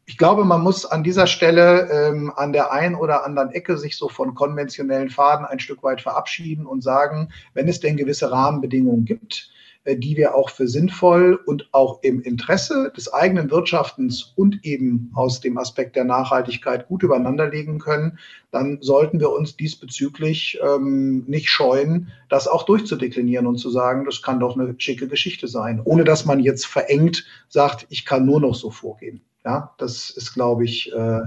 ich 0.05 0.17
glaube, 0.17 0.43
man 0.43 0.61
muss 0.61 0.85
an 0.85 1.03
dieser 1.03 1.27
Stelle 1.27 1.89
ähm, 1.91 2.31
an 2.35 2.51
der 2.51 2.71
einen 2.71 2.95
oder 2.95 3.25
anderen 3.25 3.51
Ecke 3.51 3.77
sich 3.77 3.97
so 3.97 4.09
von 4.09 4.35
konventionellen 4.35 5.09
Faden 5.09 5.45
ein 5.45 5.59
Stück 5.59 5.81
weit 5.83 6.01
verabschieden 6.01 6.65
und 6.65 6.83
sagen, 6.83 7.29
wenn 7.53 7.67
es 7.67 7.79
denn 7.79 7.97
gewisse 7.97 8.31
Rahmenbedingungen 8.31 9.05
gibt, 9.05 9.51
die 9.85 10.15
wir 10.15 10.35
auch 10.35 10.49
für 10.49 10.67
sinnvoll 10.67 11.39
und 11.45 11.67
auch 11.73 12.01
im 12.03 12.21
Interesse 12.21 12.91
des 12.95 13.11
eigenen 13.11 13.51
Wirtschaftens 13.51 14.33
und 14.35 14.63
eben 14.63 15.11
aus 15.13 15.41
dem 15.41 15.57
Aspekt 15.57 15.95
der 15.95 16.05
Nachhaltigkeit 16.05 16.87
gut 16.87 17.03
übereinanderlegen 17.03 17.79
können, 17.79 18.17
dann 18.51 18.77
sollten 18.81 19.19
wir 19.19 19.31
uns 19.31 19.57
diesbezüglich 19.57 20.59
ähm, 20.63 21.25
nicht 21.27 21.49
scheuen, 21.49 22.11
das 22.29 22.47
auch 22.47 22.63
durchzudeklinieren 22.63 23.47
und 23.47 23.57
zu 23.57 23.69
sagen, 23.69 24.05
das 24.05 24.21
kann 24.21 24.39
doch 24.39 24.57
eine 24.57 24.75
schicke 24.77 25.07
Geschichte 25.07 25.47
sein, 25.47 25.81
ohne 25.83 26.03
dass 26.03 26.25
man 26.25 26.39
jetzt 26.39 26.65
verengt 26.65 27.25
sagt, 27.49 27.85
ich 27.89 28.05
kann 28.05 28.25
nur 28.25 28.39
noch 28.39 28.55
so 28.55 28.69
vorgehen. 28.69 29.21
Ja, 29.45 29.73
das 29.77 30.09
ist, 30.09 30.33
glaube 30.33 30.63
ich, 30.63 30.91
äh, 30.93 31.19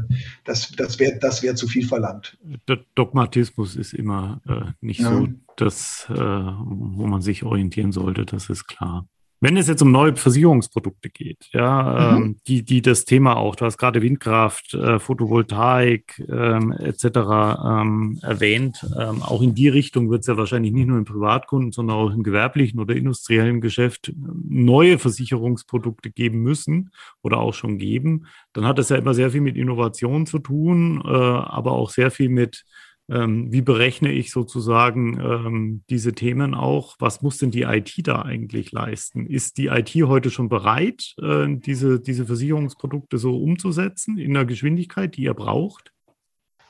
das, 0.44 0.72
das 0.72 0.98
wäre 0.98 1.18
das 1.18 1.42
wär 1.42 1.54
zu 1.54 1.68
viel 1.68 1.86
verlangt. 1.86 2.38
Der 2.66 2.78
Dogmatismus 2.94 3.76
ist 3.76 3.92
immer 3.92 4.40
äh, 4.48 4.72
nicht 4.80 5.00
ja. 5.00 5.10
so 5.10 5.28
das, 5.56 6.06
äh, 6.10 6.14
wo 6.14 7.06
man 7.06 7.20
sich 7.20 7.44
orientieren 7.44 7.92
sollte, 7.92 8.24
das 8.24 8.48
ist 8.48 8.66
klar. 8.66 9.06
Wenn 9.40 9.58
es 9.58 9.68
jetzt 9.68 9.82
um 9.82 9.92
neue 9.92 10.16
Versicherungsprodukte 10.16 11.10
geht, 11.10 11.48
ja, 11.52 12.12
mhm. 12.16 12.22
ähm, 12.22 12.36
die, 12.46 12.62
die 12.62 12.80
das 12.80 13.04
Thema 13.04 13.36
auch, 13.36 13.54
du 13.54 13.66
hast 13.66 13.76
gerade 13.76 14.00
Windkraft, 14.00 14.72
äh, 14.72 14.98
Photovoltaik 14.98 16.22
ähm, 16.30 16.72
etc. 16.72 17.04
Ähm, 17.04 18.18
erwähnt, 18.22 18.86
ähm, 18.98 19.22
auch 19.22 19.42
in 19.42 19.54
die 19.54 19.68
Richtung 19.68 20.10
wird 20.10 20.22
es 20.22 20.26
ja 20.26 20.38
wahrscheinlich 20.38 20.72
nicht 20.72 20.86
nur 20.86 20.96
im 20.96 21.04
Privatkunden, 21.04 21.72
sondern 21.72 21.96
auch 21.96 22.10
im 22.10 22.22
gewerblichen 22.22 22.80
oder 22.80 22.96
industriellen 22.96 23.60
Geschäft 23.60 24.12
neue 24.16 24.98
Versicherungsprodukte 24.98 26.10
geben 26.10 26.42
müssen 26.42 26.90
oder 27.22 27.38
auch 27.38 27.52
schon 27.52 27.76
geben. 27.76 28.26
Dann 28.54 28.64
hat 28.64 28.78
das 28.78 28.88
ja 28.88 28.96
immer 28.96 29.12
sehr 29.12 29.30
viel 29.30 29.42
mit 29.42 29.56
Innovation 29.56 30.24
zu 30.24 30.38
tun, 30.38 31.02
äh, 31.04 31.08
aber 31.08 31.72
auch 31.72 31.90
sehr 31.90 32.10
viel 32.10 32.30
mit 32.30 32.64
ähm, 33.08 33.52
wie 33.52 33.62
berechne 33.62 34.12
ich 34.12 34.32
sozusagen 34.32 35.20
ähm, 35.20 35.84
diese 35.88 36.12
Themen 36.12 36.54
auch? 36.54 36.96
Was 36.98 37.22
muss 37.22 37.38
denn 37.38 37.50
die 37.50 37.62
IT 37.62 37.92
da 38.04 38.22
eigentlich 38.22 38.72
leisten? 38.72 39.26
Ist 39.26 39.58
die 39.58 39.66
IT 39.66 39.94
heute 39.94 40.30
schon 40.30 40.48
bereit, 40.48 41.14
äh, 41.22 41.46
diese, 41.48 42.00
diese 42.00 42.26
Versicherungsprodukte 42.26 43.18
so 43.18 43.36
umzusetzen 43.36 44.18
in 44.18 44.34
der 44.34 44.44
Geschwindigkeit, 44.44 45.16
die 45.16 45.22
ihr 45.22 45.34
braucht? 45.34 45.92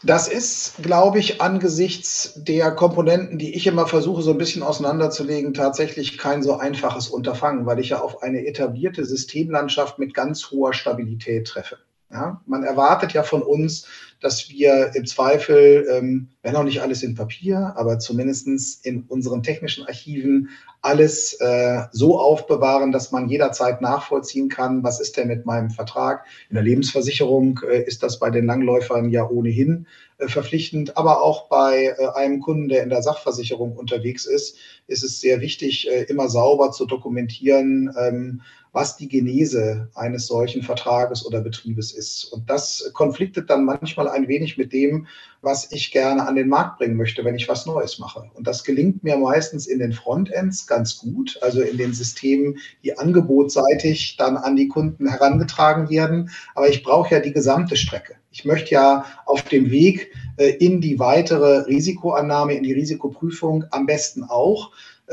Das 0.03 0.29
ist, 0.29 0.83
glaube 0.83 1.19
ich, 1.19 1.41
angesichts 1.41 2.35
der 2.37 2.71
Komponenten, 2.71 3.39
die 3.39 3.55
ich 3.55 3.67
immer 3.67 3.87
versuche, 3.87 4.21
so 4.21 4.31
ein 4.31 4.39
bisschen 4.39 4.63
auseinanderzulegen, 4.63 5.55
tatsächlich 5.55 6.19
kein 6.19 6.43
so 6.43 6.59
einfaches 6.59 7.09
Unterfangen, 7.09 7.65
weil 7.65 7.81
ich 7.81 7.89
ja 7.89 8.03
auf 8.03 8.23
eine 8.23 8.47
etablierte 8.47 9.07
Systemlandschaft 9.07 9.99
mit 9.99 10.13
ganz 10.13 10.51
hoher 10.51 10.75
Stabilität 10.75 11.47
treffe. 11.47 11.79
Ja, 12.11 12.41
man 12.47 12.63
erwartet 12.63 13.13
ja 13.15 13.25
von 13.25 13.43
uns, 13.43 13.87
dass 14.21 14.49
wir 14.49 14.93
im 14.95 15.07
Zweifel, 15.07 15.87
ähm, 15.91 16.29
wenn 16.43 16.55
auch 16.55 16.63
nicht 16.63 16.81
alles 16.81 17.03
in 17.03 17.17
Papier, 17.17 17.75
aber 17.77 17.99
zumindestens 17.99 18.77
in 18.77 19.03
unseren 19.09 19.43
technischen 19.43 19.87
Archiven 19.87 20.51
alles 20.83 21.35
äh, 21.41 21.83
so 21.91 22.19
aufbewahren, 22.19 22.93
dass 22.93 23.11
man 23.11 23.29
jederzeit 23.29 23.83
nachvollziehen 23.83 24.49
kann, 24.49 24.85
was 24.85 25.01
ist 25.01 25.17
denn 25.17 25.27
mit 25.27 25.47
meinem 25.47 25.71
Vertrag. 25.71 26.25
In 26.49 26.55
der 26.55 26.63
Lebensversicherung 26.63 27.61
äh, 27.69 27.83
ist 27.83 28.05
das 28.05 28.21
bei 28.21 28.31
den 28.31 28.47
Langläufern 28.47 29.11
ja 29.11 29.29
ohnehin 29.29 29.87
verpflichtend, 30.19 30.97
aber 30.97 31.23
auch 31.23 31.49
bei 31.49 31.95
äh, 31.99 32.09
einem 32.15 32.41
Kunden, 32.41 32.69
der 32.69 32.83
in 32.83 32.89
der 32.89 33.03
Sachversicherung 33.03 33.77
unterwegs 33.77 34.25
ist, 34.25 34.57
ist 34.87 35.05
es 35.05 35.21
sehr 35.21 35.41
wichtig, 35.41 35.91
äh, 35.91 36.05
immer 36.05 36.29
sauber 36.29 36.71
zu 36.71 36.87
dokumentieren, 36.87 37.95
ähm, 37.99 38.41
was 38.73 38.97
die 38.97 39.09
Genese 39.09 39.89
eines 39.95 40.27
solchen 40.27 40.63
Vertrages 40.63 41.25
oder 41.25 41.41
Betriebes 41.41 41.93
ist. 41.93 42.25
Und 42.25 42.51
das 42.51 42.91
konfliktet 42.93 43.49
dann 43.49 43.65
manchmal 43.65 44.09
ein 44.09 44.29
wenig 44.29 44.59
mit 44.59 44.73
dem, 44.73 45.07
was 45.41 45.73
ich 45.73 45.93
gerne 45.93 46.27
an 46.27 46.35
den 46.35 46.49
Markt 46.49 46.79
bringen 46.79 46.97
möchte, 46.97 47.25
wenn 47.25 47.37
ich 47.37 47.49
was 47.49 47.65
Neues 47.65 47.99
mache. 47.99 48.31
Und 48.35 48.47
das 48.47 48.65
gelingt 48.65 49.03
mir 49.03 49.17
meistens 49.17 49.67
in 49.67 49.79
den 49.79 49.93
Frontends 49.93 50.67
ganz 50.67 50.99
gut, 50.99 51.39
also 51.41 51.63
in 51.63 51.79
den 51.79 51.95
Systemen, 51.95 52.59
die 52.85 52.99
angebotsseitig 52.99 54.17
dann 54.19 54.37
an 54.37 54.57
die 54.57 54.69
Kunden 54.69 55.09
herangetragen 55.09 55.89
werden. 55.89 56.31
Aber 56.55 56.69
ich 56.69 56.83
brauche 56.83 57.15
ja 57.15 57.21
die 57.21 57.33
gesamte 57.33 57.77
Strecke. 57.77 58.17
Ich 58.39 58.45
möchte 58.45 58.73
ja 58.73 59.07
auf 59.25 59.45
dem 59.45 59.71
Weg 59.71 60.13
äh, 60.37 60.51
in 60.51 60.83
die 60.83 60.99
weitere 60.99 61.61
Risikoannahme, 61.61 62.53
in 62.53 62.65
die 62.65 62.75
Risikoprüfung 62.75 63.65
am 63.71 63.87
besten 63.87 64.25
auch 64.25 64.73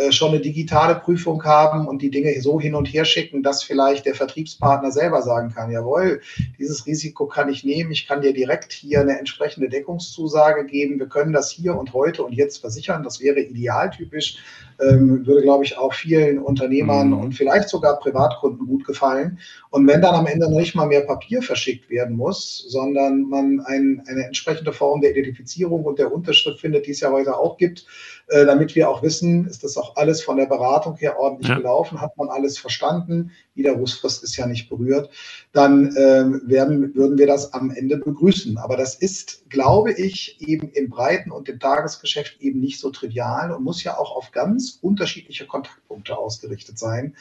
schon 0.09 0.29
eine 0.29 0.39
digitale 0.39 0.95
Prüfung 0.95 1.43
haben 1.43 1.87
und 1.87 2.01
die 2.01 2.09
Dinge 2.09 2.33
so 2.41 2.59
hin 2.59 2.73
und 2.73 2.87
her 2.87 3.05
schicken, 3.05 3.43
dass 3.43 3.61
vielleicht 3.61 4.05
der 4.05 4.15
Vertriebspartner 4.15 4.91
selber 4.91 5.21
sagen 5.21 5.53
kann, 5.53 5.71
jawohl, 5.71 6.21
dieses 6.57 6.87
Risiko 6.87 7.27
kann 7.27 7.49
ich 7.49 7.63
nehmen, 7.63 7.91
ich 7.91 8.07
kann 8.07 8.21
dir 8.21 8.33
direkt 8.33 8.73
hier 8.73 9.01
eine 9.01 9.19
entsprechende 9.19 9.69
Deckungszusage 9.69 10.65
geben, 10.65 10.99
wir 10.99 11.07
können 11.07 11.31
das 11.31 11.51
hier 11.51 11.75
und 11.77 11.93
heute 11.93 12.23
und 12.23 12.33
jetzt 12.33 12.57
versichern, 12.57 13.03
das 13.03 13.21
wäre 13.21 13.39
idealtypisch, 13.39 14.37
ähm, 14.81 15.25
würde, 15.25 15.43
glaube 15.43 15.63
ich, 15.63 15.77
auch 15.77 15.93
vielen 15.93 16.39
Unternehmern 16.39 17.09
mhm. 17.09 17.19
und 17.19 17.33
vielleicht 17.33 17.69
sogar 17.69 17.99
Privatkunden 17.99 18.65
gut 18.65 18.85
gefallen. 18.85 19.39
Und 19.69 19.87
wenn 19.87 20.01
dann 20.01 20.15
am 20.15 20.25
Ende 20.25 20.49
noch 20.49 20.57
nicht 20.57 20.75
mal 20.75 20.87
mehr 20.87 21.01
Papier 21.01 21.41
verschickt 21.41 21.89
werden 21.89 22.15
muss, 22.15 22.65
sondern 22.67 23.29
man 23.29 23.59
ein, 23.65 24.03
eine 24.07 24.25
entsprechende 24.25 24.73
Form 24.73 25.01
der 25.01 25.11
Identifizierung 25.11 25.83
und 25.83 25.99
der 25.99 26.11
Unterschrift 26.11 26.59
findet, 26.59 26.87
die 26.87 26.91
es 26.91 27.01
ja 27.01 27.11
heute 27.11 27.37
auch 27.37 27.57
gibt, 27.57 27.85
äh, 28.27 28.45
damit 28.45 28.75
wir 28.75 28.89
auch 28.89 29.03
wissen, 29.03 29.47
ist 29.47 29.63
das 29.63 29.77
auch 29.83 29.95
alles 29.97 30.23
von 30.23 30.37
der 30.37 30.45
Beratung 30.45 30.95
her 30.95 31.19
ordentlich 31.19 31.49
ja. 31.49 31.57
gelaufen, 31.57 32.01
hat 32.01 32.17
man 32.17 32.29
alles 32.29 32.57
verstanden, 32.57 33.31
Widerrufsfrist 33.55 34.23
ist 34.23 34.35
ja 34.37 34.47
nicht 34.47 34.69
berührt, 34.69 35.09
dann 35.51 35.95
ähm, 35.97 36.41
werden, 36.45 36.95
würden 36.95 37.17
wir 37.17 37.27
das 37.27 37.53
am 37.53 37.69
Ende 37.69 37.97
begrüßen. 37.97 38.57
Aber 38.57 38.77
das 38.77 38.95
ist, 38.95 39.49
glaube 39.49 39.91
ich, 39.91 40.37
eben 40.41 40.69
im 40.71 40.89
Breiten 40.89 41.31
und 41.31 41.49
im 41.49 41.59
Tagesgeschäft 41.59 42.41
eben 42.41 42.59
nicht 42.59 42.79
so 42.79 42.89
trivial 42.89 43.51
und 43.51 43.63
muss 43.63 43.83
ja 43.83 43.97
auch 43.97 44.15
auf 44.15 44.31
ganz 44.31 44.53
ganz 44.53 44.79
unterschiedliche 44.81 45.47
Kontaktpunkte 45.47 46.17
ausgerichtet 46.17 46.77
sein. 46.77 47.15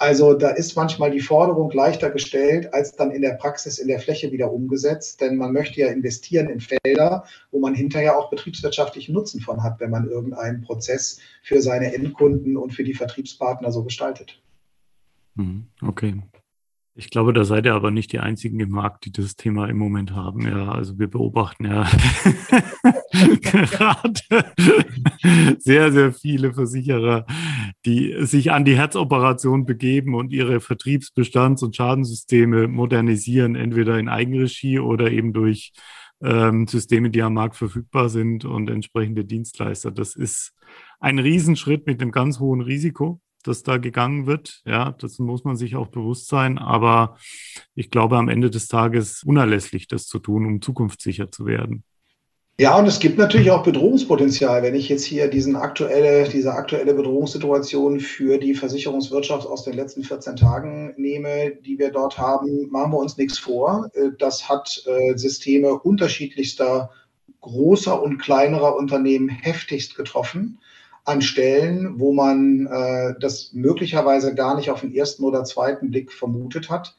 Also 0.00 0.34
da 0.34 0.50
ist 0.50 0.76
manchmal 0.76 1.10
die 1.10 1.20
Forderung 1.20 1.72
leichter 1.72 2.10
gestellt, 2.10 2.72
als 2.72 2.92
dann 2.92 3.10
in 3.10 3.20
der 3.20 3.32
Praxis 3.32 3.78
in 3.78 3.88
der 3.88 3.98
Fläche 3.98 4.30
wieder 4.30 4.52
umgesetzt. 4.52 5.20
Denn 5.20 5.36
man 5.36 5.52
möchte 5.52 5.80
ja 5.80 5.88
investieren 5.88 6.48
in 6.48 6.60
Felder, 6.60 7.24
wo 7.50 7.58
man 7.58 7.74
hinterher 7.74 8.16
auch 8.16 8.30
betriebswirtschaftlichen 8.30 9.12
Nutzen 9.12 9.40
von 9.40 9.62
hat, 9.64 9.80
wenn 9.80 9.90
man 9.90 10.08
irgendeinen 10.08 10.62
Prozess 10.62 11.18
für 11.42 11.60
seine 11.60 11.92
Endkunden 11.92 12.56
und 12.56 12.72
für 12.72 12.84
die 12.84 12.94
Vertriebspartner 12.94 13.72
so 13.72 13.82
gestaltet. 13.82 14.40
Mhm. 15.34 15.66
Okay. 15.82 16.22
Ich 16.94 17.10
glaube, 17.10 17.32
da 17.32 17.44
seid 17.44 17.64
ihr 17.64 17.74
aber 17.74 17.90
nicht 17.90 18.12
die 18.12 18.18
einzigen 18.18 18.58
im 18.60 18.70
Markt, 18.70 19.04
die 19.04 19.12
das 19.12 19.36
Thema 19.36 19.68
im 19.68 19.78
Moment 19.78 20.12
haben. 20.12 20.42
Ja, 20.42 20.72
also 20.72 20.98
wir 20.98 21.08
beobachten 21.08 21.64
ja 21.64 21.88
gerade 23.42 24.20
sehr, 25.58 25.92
sehr 25.92 26.12
viele 26.12 26.52
Versicherer, 26.54 27.26
die 27.86 28.14
sich 28.20 28.52
an 28.52 28.64
die 28.64 28.76
Herzoperation 28.76 29.66
begeben 29.66 30.14
und 30.14 30.32
ihre 30.32 30.58
Vertriebsbestands- 30.58 31.64
und 31.64 31.76
Schadensysteme 31.76 32.68
modernisieren, 32.68 33.54
entweder 33.54 33.98
in 33.98 34.08
Eigenregie 34.08 34.78
oder 34.78 35.10
eben 35.10 35.32
durch 35.32 35.72
ähm, 36.22 36.66
Systeme, 36.66 37.10
die 37.10 37.22
am 37.22 37.34
Markt 37.34 37.56
verfügbar 37.56 38.08
sind 38.08 38.44
und 38.44 38.68
entsprechende 38.68 39.24
Dienstleister. 39.24 39.90
Das 39.90 40.16
ist 40.16 40.52
ein 41.00 41.18
Riesenschritt 41.18 41.86
mit 41.86 42.02
einem 42.02 42.10
ganz 42.10 42.40
hohen 42.40 42.60
Risiko 42.60 43.20
dass 43.44 43.62
da 43.62 43.78
gegangen 43.78 44.26
wird. 44.26 44.62
Ja, 44.64 44.92
das 44.92 45.18
muss 45.18 45.44
man 45.44 45.56
sich 45.56 45.76
auch 45.76 45.88
bewusst 45.88 46.28
sein. 46.28 46.58
Aber 46.58 47.16
ich 47.74 47.90
glaube, 47.90 48.16
am 48.18 48.28
Ende 48.28 48.50
des 48.50 48.68
Tages 48.68 49.22
unerlässlich, 49.24 49.88
das 49.88 50.06
zu 50.06 50.18
tun, 50.18 50.46
um 50.46 50.62
zukunftssicher 50.62 51.30
zu 51.30 51.46
werden. 51.46 51.84
Ja, 52.60 52.76
und 52.76 52.86
es 52.86 52.98
gibt 52.98 53.18
natürlich 53.18 53.52
auch 53.52 53.62
Bedrohungspotenzial. 53.62 54.64
Wenn 54.64 54.74
ich 54.74 54.88
jetzt 54.88 55.04
hier 55.04 55.28
diesen 55.28 55.54
aktuelle, 55.54 56.28
diese 56.28 56.54
aktuelle 56.54 56.92
Bedrohungssituation 56.92 58.00
für 58.00 58.38
die 58.38 58.54
Versicherungswirtschaft 58.54 59.46
aus 59.46 59.62
den 59.62 59.74
letzten 59.74 60.02
14 60.02 60.34
Tagen 60.34 60.92
nehme, 60.96 61.52
die 61.64 61.78
wir 61.78 61.92
dort 61.92 62.18
haben, 62.18 62.68
machen 62.70 62.90
wir 62.90 62.98
uns 62.98 63.16
nichts 63.16 63.38
vor. 63.38 63.88
Äh, 63.94 64.10
das 64.18 64.48
hat 64.48 64.82
äh, 64.86 65.16
Systeme 65.16 65.78
unterschiedlichster 65.78 66.90
großer 67.42 68.02
und 68.02 68.18
kleinerer 68.18 68.74
Unternehmen 68.74 69.28
heftigst 69.28 69.94
getroffen 69.94 70.58
an 71.04 71.22
Stellen, 71.22 72.00
wo 72.00 72.12
man 72.12 72.66
äh, 72.66 73.14
das 73.20 73.52
möglicherweise 73.52 74.34
gar 74.34 74.56
nicht 74.56 74.72
auf 74.72 74.80
den 74.80 74.92
ersten 74.92 75.22
oder 75.22 75.44
zweiten 75.44 75.92
Blick 75.92 76.12
vermutet 76.12 76.70
hat. 76.70 76.96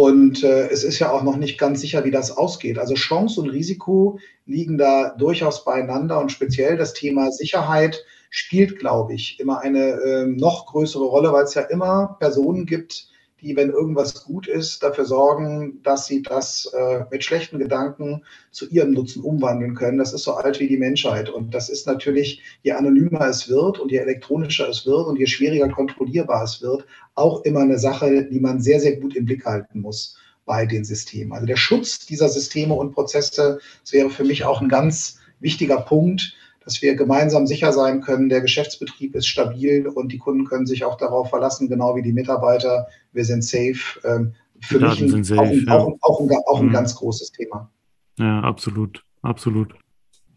Und 0.00 0.42
äh, 0.44 0.68
es 0.68 0.82
ist 0.82 0.98
ja 0.98 1.12
auch 1.12 1.22
noch 1.22 1.36
nicht 1.36 1.58
ganz 1.58 1.82
sicher, 1.82 2.06
wie 2.06 2.10
das 2.10 2.34
ausgeht. 2.34 2.78
Also 2.78 2.94
Chance 2.94 3.38
und 3.38 3.50
Risiko 3.50 4.18
liegen 4.46 4.78
da 4.78 5.10
durchaus 5.10 5.62
beieinander 5.62 6.18
und 6.18 6.32
speziell 6.32 6.78
das 6.78 6.94
Thema 6.94 7.30
Sicherheit 7.30 8.02
spielt, 8.30 8.78
glaube 8.78 9.12
ich, 9.12 9.38
immer 9.40 9.60
eine 9.60 10.00
äh, 10.00 10.24
noch 10.24 10.64
größere 10.64 11.04
Rolle, 11.04 11.34
weil 11.34 11.44
es 11.44 11.52
ja 11.52 11.60
immer 11.60 12.16
Personen 12.18 12.64
gibt, 12.64 13.09
die, 13.40 13.56
wenn 13.56 13.70
irgendwas 13.70 14.24
gut 14.24 14.46
ist, 14.46 14.82
dafür 14.82 15.04
sorgen, 15.04 15.80
dass 15.82 16.06
sie 16.06 16.22
das 16.22 16.72
äh, 16.76 17.04
mit 17.10 17.24
schlechten 17.24 17.58
Gedanken 17.58 18.24
zu 18.50 18.68
ihrem 18.68 18.92
Nutzen 18.92 19.22
umwandeln 19.22 19.74
können. 19.74 19.98
Das 19.98 20.12
ist 20.12 20.24
so 20.24 20.34
alt 20.34 20.60
wie 20.60 20.68
die 20.68 20.76
Menschheit. 20.76 21.30
Und 21.30 21.54
das 21.54 21.68
ist 21.68 21.86
natürlich, 21.86 22.42
je 22.62 22.72
anonymer 22.72 23.26
es 23.28 23.48
wird 23.48 23.78
und 23.78 23.90
je 23.90 23.98
elektronischer 23.98 24.68
es 24.68 24.86
wird 24.86 25.06
und 25.06 25.18
je 25.18 25.26
schwieriger 25.26 25.68
kontrollierbar 25.68 26.44
es 26.44 26.62
wird, 26.62 26.86
auch 27.14 27.44
immer 27.44 27.60
eine 27.60 27.78
Sache, 27.78 28.24
die 28.24 28.40
man 28.40 28.60
sehr, 28.60 28.80
sehr 28.80 28.96
gut 28.96 29.16
im 29.16 29.24
Blick 29.24 29.44
halten 29.44 29.80
muss 29.80 30.16
bei 30.44 30.66
den 30.66 30.84
Systemen. 30.84 31.32
Also 31.32 31.46
der 31.46 31.56
Schutz 31.56 32.06
dieser 32.06 32.28
Systeme 32.28 32.74
und 32.74 32.92
Prozesse, 32.92 33.60
wäre 33.90 34.10
für 34.10 34.24
mich 34.24 34.44
auch 34.44 34.60
ein 34.60 34.68
ganz 34.68 35.18
wichtiger 35.38 35.80
Punkt, 35.80 36.34
dass 36.64 36.82
wir 36.82 36.94
gemeinsam 36.94 37.46
sicher 37.46 37.72
sein 37.72 38.00
können, 38.00 38.28
der 38.28 38.40
Geschäftsbetrieb 38.40 39.14
ist 39.14 39.26
stabil 39.26 39.86
und 39.88 40.12
die 40.12 40.18
Kunden 40.18 40.44
können 40.44 40.66
sich 40.66 40.84
auch 40.84 40.96
darauf 40.96 41.30
verlassen, 41.30 41.68
genau 41.68 41.96
wie 41.96 42.02
die 42.02 42.12
Mitarbeiter. 42.12 42.86
Wir 43.12 43.24
sind 43.24 43.42
safe. 43.42 43.78
Ähm, 44.04 44.34
für 44.60 44.78
die 44.78 45.04
mich 45.04 45.14
ein, 45.14 45.24
safe, 45.24 45.40
auch, 45.40 45.52
ja. 45.52 45.74
auch, 45.74 45.98
auch, 46.02 46.20
ein, 46.20 46.30
auch 46.46 46.60
ein 46.60 46.66
mhm. 46.66 46.72
ganz 46.72 46.94
großes 46.94 47.32
Thema. 47.32 47.70
Ja, 48.18 48.40
absolut, 48.40 49.02
absolut. 49.22 49.74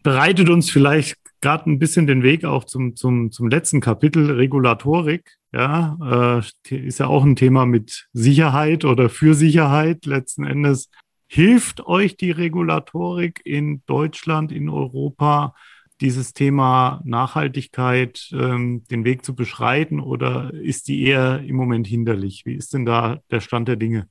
Bereitet 0.02 0.48
uns 0.48 0.70
vielleicht 0.70 1.16
gerade 1.40 1.70
ein 1.70 1.78
bisschen 1.78 2.06
den 2.06 2.22
Weg 2.22 2.44
auch 2.44 2.64
zum, 2.64 2.96
zum, 2.96 3.30
zum 3.30 3.48
letzten 3.48 3.80
Kapitel 3.80 4.30
Regulatorik. 4.30 5.36
Ja, 5.52 6.42
äh, 6.70 6.74
ist 6.74 6.98
ja 6.98 7.06
auch 7.06 7.22
ein 7.22 7.36
Thema 7.36 7.66
mit 7.66 8.08
Sicherheit 8.12 8.84
oder 8.84 9.10
für 9.10 9.34
Sicherheit 9.34 10.06
letzten 10.06 10.44
Endes. 10.44 10.88
Hilft 11.26 11.86
euch 11.86 12.16
die 12.16 12.30
Regulatorik 12.30 13.40
in 13.44 13.82
Deutschland, 13.86 14.52
in 14.52 14.68
Europa, 14.68 15.54
dieses 16.00 16.32
Thema 16.32 17.00
Nachhaltigkeit 17.04 18.30
ähm, 18.32 18.84
den 18.90 19.04
Weg 19.04 19.24
zu 19.24 19.34
beschreiten 19.34 20.00
oder 20.00 20.52
ist 20.52 20.88
die 20.88 21.04
eher 21.04 21.40
im 21.40 21.56
Moment 21.56 21.86
hinderlich? 21.86 22.42
Wie 22.44 22.54
ist 22.54 22.74
denn 22.74 22.84
da 22.84 23.20
der 23.30 23.40
Stand 23.40 23.68
der 23.68 23.76
Dinge? 23.76 24.08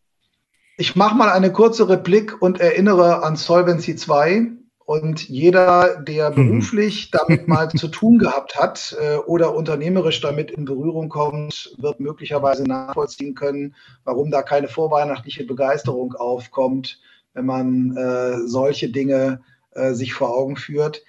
Ich 0.78 0.96
mache 0.96 1.15
mal 1.15 1.30
eine 1.30 1.52
kurze 1.52 1.88
Replik 1.88 2.41
und 2.41 2.60
erinnere 2.60 3.24
an 3.24 3.36
Solvency 3.36 3.96
2. 3.96 4.54
Und 4.86 5.30
jeder, 5.30 6.02
der 6.02 6.32
mhm. 6.32 6.36
beruflich 6.36 7.12
damit 7.12 7.48
mal 7.48 7.69
zu 7.69 7.88
tun 7.88 8.17
gehabt 8.17 8.56
hat 8.56 8.96
äh, 9.00 9.15
oder 9.15 9.56
unternehmerisch 9.56 10.19
damit 10.19 10.52
in 10.52 10.65
Berührung 10.65 11.10
kommt, 11.10 11.74
wird 11.78 12.00
möglicherweise 12.00 12.63
nachvollziehen 12.63 13.34
können, 13.34 13.76
warum 14.04 14.30
da 14.30 14.41
keine 14.41 14.67
vorweihnachtliche 14.67 15.46
Begeisterung 15.46 16.13
aufkommt, 16.15 17.00
wenn 17.34 17.46
man 17.46 17.96
äh, 17.96 18.46
solche 18.48 18.89
Dinge 18.89 19.41
äh, 19.72 19.93
sich 19.93 20.13
vor 20.13 20.36
Augen 20.36 20.58
führt. 20.58 21.04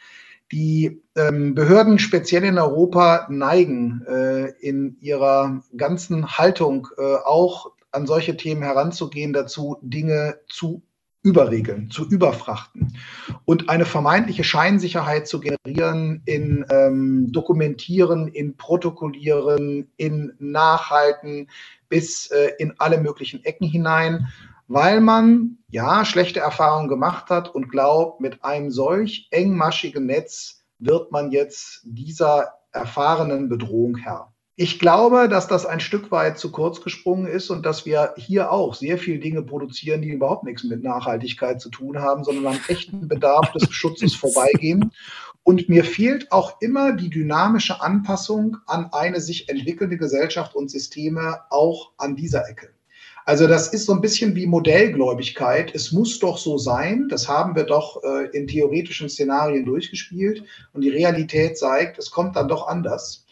Die 0.55 1.03
ähm, 1.17 1.57
Behörden, 1.57 1.99
speziell 1.99 2.45
in 2.45 2.61
Europa, 2.61 3.27
neigen 3.29 4.07
äh, 4.07 4.51
in 4.61 4.97
ihrer 5.01 5.64
ganzen 5.77 6.38
Haltung 6.38 6.87
äh, 6.97 7.17
auch 7.25 7.73
an 7.90 8.07
solche 8.07 8.37
Themen 8.37 8.62
heranzugehen, 8.62 9.33
dazu 9.33 9.79
Dinge 9.83 10.38
zu 10.49 10.85
überregeln, 11.25 11.90
zu 11.90 12.09
überfrachten 12.09 12.97
und 13.45 13.69
eine 13.69 13.85
vermeintliche 13.85 14.45
Scheinsicherheit 14.45 15.27
zu 15.27 15.40
generieren 15.40 16.23
in 16.25 16.64
ähm, 16.71 17.33
Dokumentieren, 17.33 18.29
in 18.29 18.57
Protokollieren, 18.57 19.90
in 19.97 20.35
Nachhalten 20.38 21.49
bis 21.88 22.29
äh, 22.29 22.53
in 22.59 22.75
alle 22.79 23.01
möglichen 23.01 23.45
Ecken 23.45 23.67
hinein 23.67 24.29
weil 24.75 25.01
man 25.01 25.59
ja 25.69 26.05
schlechte 26.05 26.41
Erfahrungen 26.41 26.89
gemacht 26.89 27.31
hat 27.31 27.55
und 27.55 27.69
glaubt, 27.69 28.21
mit 28.21 28.43
einem 28.43 28.73
solch 28.73 29.29
engmaschigen 29.31 30.07
Netz 30.07 30.65
wird 30.81 31.13
man 31.13 31.31
jetzt 31.31 31.83
dieser 31.85 32.55
erfahrenen 32.73 33.49
Bedrohung 33.49 33.97
Herr. 33.97 34.33
Ich 34.57 34.81
glaube, 34.81 35.29
dass 35.29 35.47
das 35.47 35.65
ein 35.65 35.79
Stück 35.79 36.11
weit 36.11 36.41
zu 36.41 36.51
kurz 36.51 36.81
gesprungen 36.81 37.29
ist 37.29 37.51
und 37.51 37.65
dass 37.65 37.87
wir 37.87 38.15
hier 38.17 38.51
auch 38.51 38.75
sehr 38.75 38.99
viele 38.99 39.21
Dinge 39.21 39.43
produzieren, 39.43 40.03
die 40.03 40.09
überhaupt 40.09 40.43
nichts 40.43 40.65
mit 40.65 40.83
Nachhaltigkeit 40.83 41.61
zu 41.61 41.71
tun 41.71 42.01
haben, 42.01 42.25
sondern 42.25 42.55
am 42.55 42.61
echten 42.67 43.07
Bedarf 43.07 43.53
des 43.53 43.73
Schutzes 43.73 44.15
vorbeigehen. 44.17 44.91
Und 45.45 45.69
mir 45.69 45.85
fehlt 45.85 46.33
auch 46.33 46.61
immer 46.61 46.95
die 46.95 47.11
dynamische 47.11 47.81
Anpassung 47.81 48.57
an 48.67 48.89
eine 48.93 49.21
sich 49.21 49.49
entwickelnde 49.49 49.99
Gesellschaft 49.99 50.57
und 50.57 50.69
Systeme 50.69 51.43
auch 51.51 51.93
an 51.97 52.17
dieser 52.17 52.49
Ecke. 52.49 52.74
Also 53.27 53.47
das 53.47 53.69
ist 53.69 53.87
so 53.87 53.93
ein 53.93 54.01
bisschen 54.01 54.35
wie 54.35 54.47
Modellgläubigkeit. 54.47 55.75
Es 55.75 55.93
muss 55.93 56.19
doch 56.19 56.37
so 56.37 56.59
sein. 56.59 57.09
Das 57.09 57.29
haben 57.29 57.57
wir 57.57 57.65
doch 57.65 58.03
äh, 58.05 58.29
in 58.37 58.47
theoretischen 58.47 59.09
Szenarien 59.09 59.65
durchgespielt. 59.65 60.45
Und 60.73 60.83
die 60.83 60.91
Realität 60.91 61.57
zeigt, 61.57 61.99
es 61.99 62.11
kommt 62.11 62.37
dann 62.37 62.49
doch 62.49 62.69
anders. 62.69 63.25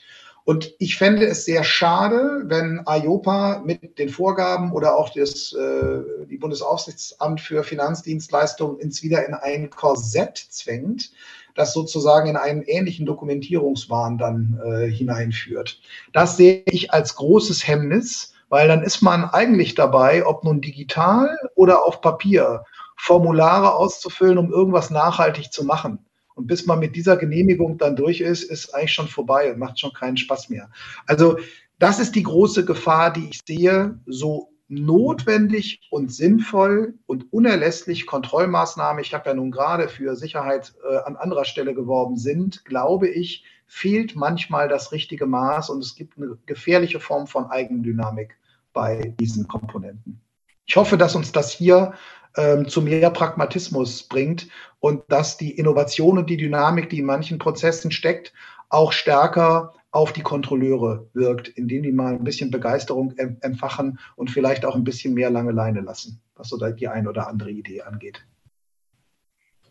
Und 0.44 0.74
ich 0.78 0.96
fände 0.96 1.26
es 1.26 1.44
sehr 1.44 1.62
schade, 1.62 2.42
wenn 2.46 2.82
IOPA 2.88 3.62
mit 3.64 3.98
den 3.98 4.08
Vorgaben 4.08 4.72
oder 4.72 4.96
auch 4.96 5.10
das 5.10 5.52
äh, 5.52 6.26
die 6.28 6.36
Bundesaufsichtsamt 6.36 7.40
für 7.40 7.62
Finanzdienstleistungen 7.62 8.80
ins 8.80 9.04
wieder 9.04 9.24
in 9.26 9.34
ein 9.34 9.70
Korsett 9.70 10.36
zwängt, 10.36 11.12
das 11.54 11.72
sozusagen 11.72 12.28
in 12.28 12.36
einen 12.36 12.62
ähnlichen 12.62 13.06
Dokumentierungswahn 13.06 14.18
dann 14.18 14.60
äh, 14.64 14.90
hineinführt. 14.90 15.80
Das 16.12 16.36
sehe 16.36 16.64
ich 16.66 16.92
als 16.92 17.14
großes 17.14 17.68
Hemmnis 17.68 18.31
weil 18.52 18.68
dann 18.68 18.82
ist 18.82 19.00
man 19.00 19.24
eigentlich 19.24 19.74
dabei, 19.76 20.26
ob 20.26 20.44
nun 20.44 20.60
digital 20.60 21.38
oder 21.54 21.86
auf 21.86 22.02
Papier, 22.02 22.64
Formulare 22.98 23.72
auszufüllen, 23.72 24.36
um 24.36 24.52
irgendwas 24.52 24.90
nachhaltig 24.90 25.50
zu 25.50 25.64
machen. 25.64 26.00
Und 26.34 26.48
bis 26.48 26.66
man 26.66 26.78
mit 26.78 26.94
dieser 26.94 27.16
Genehmigung 27.16 27.78
dann 27.78 27.96
durch 27.96 28.20
ist, 28.20 28.42
ist 28.42 28.74
eigentlich 28.74 28.92
schon 28.92 29.08
vorbei 29.08 29.50
und 29.50 29.58
macht 29.58 29.80
schon 29.80 29.94
keinen 29.94 30.18
Spaß 30.18 30.50
mehr. 30.50 30.68
Also 31.06 31.38
das 31.78 31.98
ist 31.98 32.14
die 32.14 32.24
große 32.24 32.66
Gefahr, 32.66 33.10
die 33.10 33.30
ich 33.30 33.40
sehe, 33.46 33.98
so 34.04 34.50
notwendig 34.68 35.88
und 35.90 36.12
sinnvoll 36.12 36.98
und 37.06 37.32
unerlässlich 37.32 38.04
Kontrollmaßnahmen, 38.04 39.02
ich 39.02 39.14
habe 39.14 39.30
ja 39.30 39.34
nun 39.34 39.50
gerade 39.50 39.88
für 39.88 40.14
Sicherheit 40.14 40.74
äh, 40.86 40.98
an 40.98 41.16
anderer 41.16 41.46
Stelle 41.46 41.72
geworben, 41.72 42.18
sind, 42.18 42.66
glaube 42.66 43.08
ich, 43.08 43.46
fehlt 43.66 44.14
manchmal 44.14 44.68
das 44.68 44.92
richtige 44.92 45.24
Maß 45.24 45.70
und 45.70 45.82
es 45.82 45.94
gibt 45.94 46.18
eine 46.18 46.36
gefährliche 46.44 47.00
Form 47.00 47.26
von 47.26 47.50
Eigendynamik 47.50 48.36
bei 48.72 49.14
diesen 49.20 49.48
Komponenten. 49.48 50.20
Ich 50.66 50.76
hoffe, 50.76 50.96
dass 50.96 51.14
uns 51.14 51.32
das 51.32 51.50
hier 51.52 51.94
ähm, 52.36 52.68
zu 52.68 52.82
mehr 52.82 53.10
Pragmatismus 53.10 54.04
bringt 54.04 54.48
und 54.80 55.02
dass 55.08 55.36
die 55.36 55.50
Innovation 55.50 56.18
und 56.18 56.30
die 56.30 56.36
Dynamik, 56.36 56.88
die 56.90 57.00
in 57.00 57.06
manchen 57.06 57.38
Prozessen 57.38 57.90
steckt, 57.90 58.32
auch 58.68 58.92
stärker 58.92 59.74
auf 59.90 60.14
die 60.14 60.22
Kontrolleure 60.22 61.08
wirkt, 61.12 61.48
indem 61.48 61.82
die 61.82 61.92
mal 61.92 62.14
ein 62.14 62.24
bisschen 62.24 62.50
Begeisterung 62.50 63.14
entfachen 63.18 63.98
und 64.16 64.30
vielleicht 64.30 64.64
auch 64.64 64.74
ein 64.74 64.84
bisschen 64.84 65.12
mehr 65.12 65.28
lange 65.28 65.52
Leine 65.52 65.82
lassen, 65.82 66.22
was 66.34 66.48
so 66.48 66.56
die 66.56 66.88
ein 66.88 67.06
oder 67.06 67.28
andere 67.28 67.50
Idee 67.50 67.82
angeht. 67.82 68.24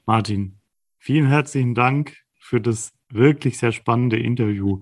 Martin, 0.06 0.60
vielen 1.00 1.28
herzlichen 1.28 1.74
Dank 1.74 2.18
für 2.40 2.62
das 2.62 2.94
wirklich 3.10 3.58
sehr 3.58 3.72
spannende 3.72 4.20
Interview. 4.20 4.80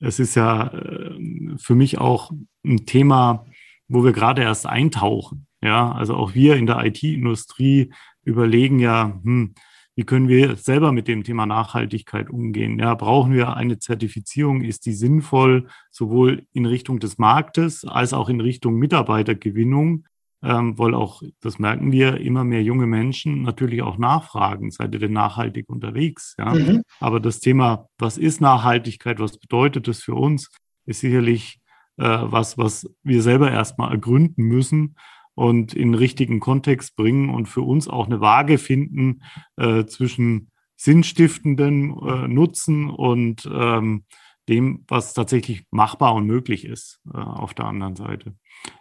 Es 0.00 0.18
ist 0.18 0.34
ja 0.34 0.68
äh, 0.68 1.56
für 1.56 1.74
mich 1.74 1.96
auch 1.96 2.30
ein 2.64 2.84
Thema, 2.84 3.46
wo 3.88 4.04
wir 4.04 4.12
gerade 4.12 4.42
erst 4.42 4.66
eintauchen. 4.66 5.46
Ja, 5.62 5.92
also 5.92 6.14
auch 6.14 6.34
wir 6.34 6.56
in 6.56 6.66
der 6.66 6.84
IT-Industrie 6.84 7.92
überlegen 8.22 8.78
ja, 8.78 9.18
hm, 9.22 9.54
wie 9.96 10.04
können 10.04 10.28
wir 10.28 10.56
selber 10.56 10.90
mit 10.90 11.06
dem 11.06 11.22
Thema 11.22 11.46
Nachhaltigkeit 11.46 12.28
umgehen? 12.28 12.78
Ja, 12.80 12.94
brauchen 12.94 13.32
wir 13.32 13.56
eine 13.56 13.78
Zertifizierung? 13.78 14.62
Ist 14.62 14.86
die 14.86 14.92
sinnvoll, 14.92 15.68
sowohl 15.90 16.46
in 16.52 16.66
Richtung 16.66 16.98
des 16.98 17.18
Marktes 17.18 17.84
als 17.84 18.12
auch 18.12 18.28
in 18.28 18.40
Richtung 18.40 18.74
Mitarbeitergewinnung? 18.74 20.06
Ähm, 20.42 20.76
weil 20.78 20.94
auch, 20.94 21.22
das 21.40 21.58
merken 21.58 21.90
wir, 21.90 22.20
immer 22.20 22.44
mehr 22.44 22.62
junge 22.62 22.86
Menschen 22.86 23.42
natürlich 23.42 23.80
auch 23.82 23.96
nachfragen, 23.96 24.70
seid 24.70 24.92
ihr 24.92 25.00
denn 25.00 25.12
nachhaltig 25.12 25.70
unterwegs? 25.70 26.34
Ja? 26.38 26.52
Mhm. 26.52 26.82
Aber 27.00 27.18
das 27.18 27.40
Thema, 27.40 27.88
was 27.96 28.18
ist 28.18 28.42
Nachhaltigkeit, 28.42 29.20
was 29.20 29.38
bedeutet 29.38 29.88
das 29.88 30.02
für 30.02 30.14
uns, 30.14 30.50
ist 30.84 31.00
sicherlich 31.00 31.60
äh, 31.96 32.04
was, 32.22 32.58
was 32.58 32.88
wir 33.02 33.22
selber 33.22 33.50
erstmal 33.50 33.90
ergründen 33.90 34.44
müssen 34.44 34.96
und 35.34 35.74
in 35.74 35.94
richtigen 35.94 36.40
Kontext 36.40 36.96
bringen 36.96 37.30
und 37.30 37.46
für 37.46 37.62
uns 37.62 37.88
auch 37.88 38.06
eine 38.06 38.20
Waage 38.20 38.58
finden 38.58 39.22
äh, 39.56 39.84
zwischen 39.84 40.50
sinnstiftenden 40.76 41.96
äh, 41.98 42.28
Nutzen 42.28 42.90
und 42.90 43.48
ähm, 43.52 44.04
dem, 44.48 44.84
was 44.88 45.14
tatsächlich 45.14 45.64
machbar 45.70 46.14
und 46.14 46.26
möglich 46.26 46.64
ist 46.64 47.00
äh, 47.12 47.16
auf 47.16 47.54
der 47.54 47.66
anderen 47.66 47.96
Seite. 47.96 48.34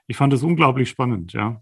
Ich 0.07 0.17
fand 0.17 0.33
es 0.33 0.43
unglaublich 0.43 0.89
spannend, 0.89 1.33
ja. 1.33 1.61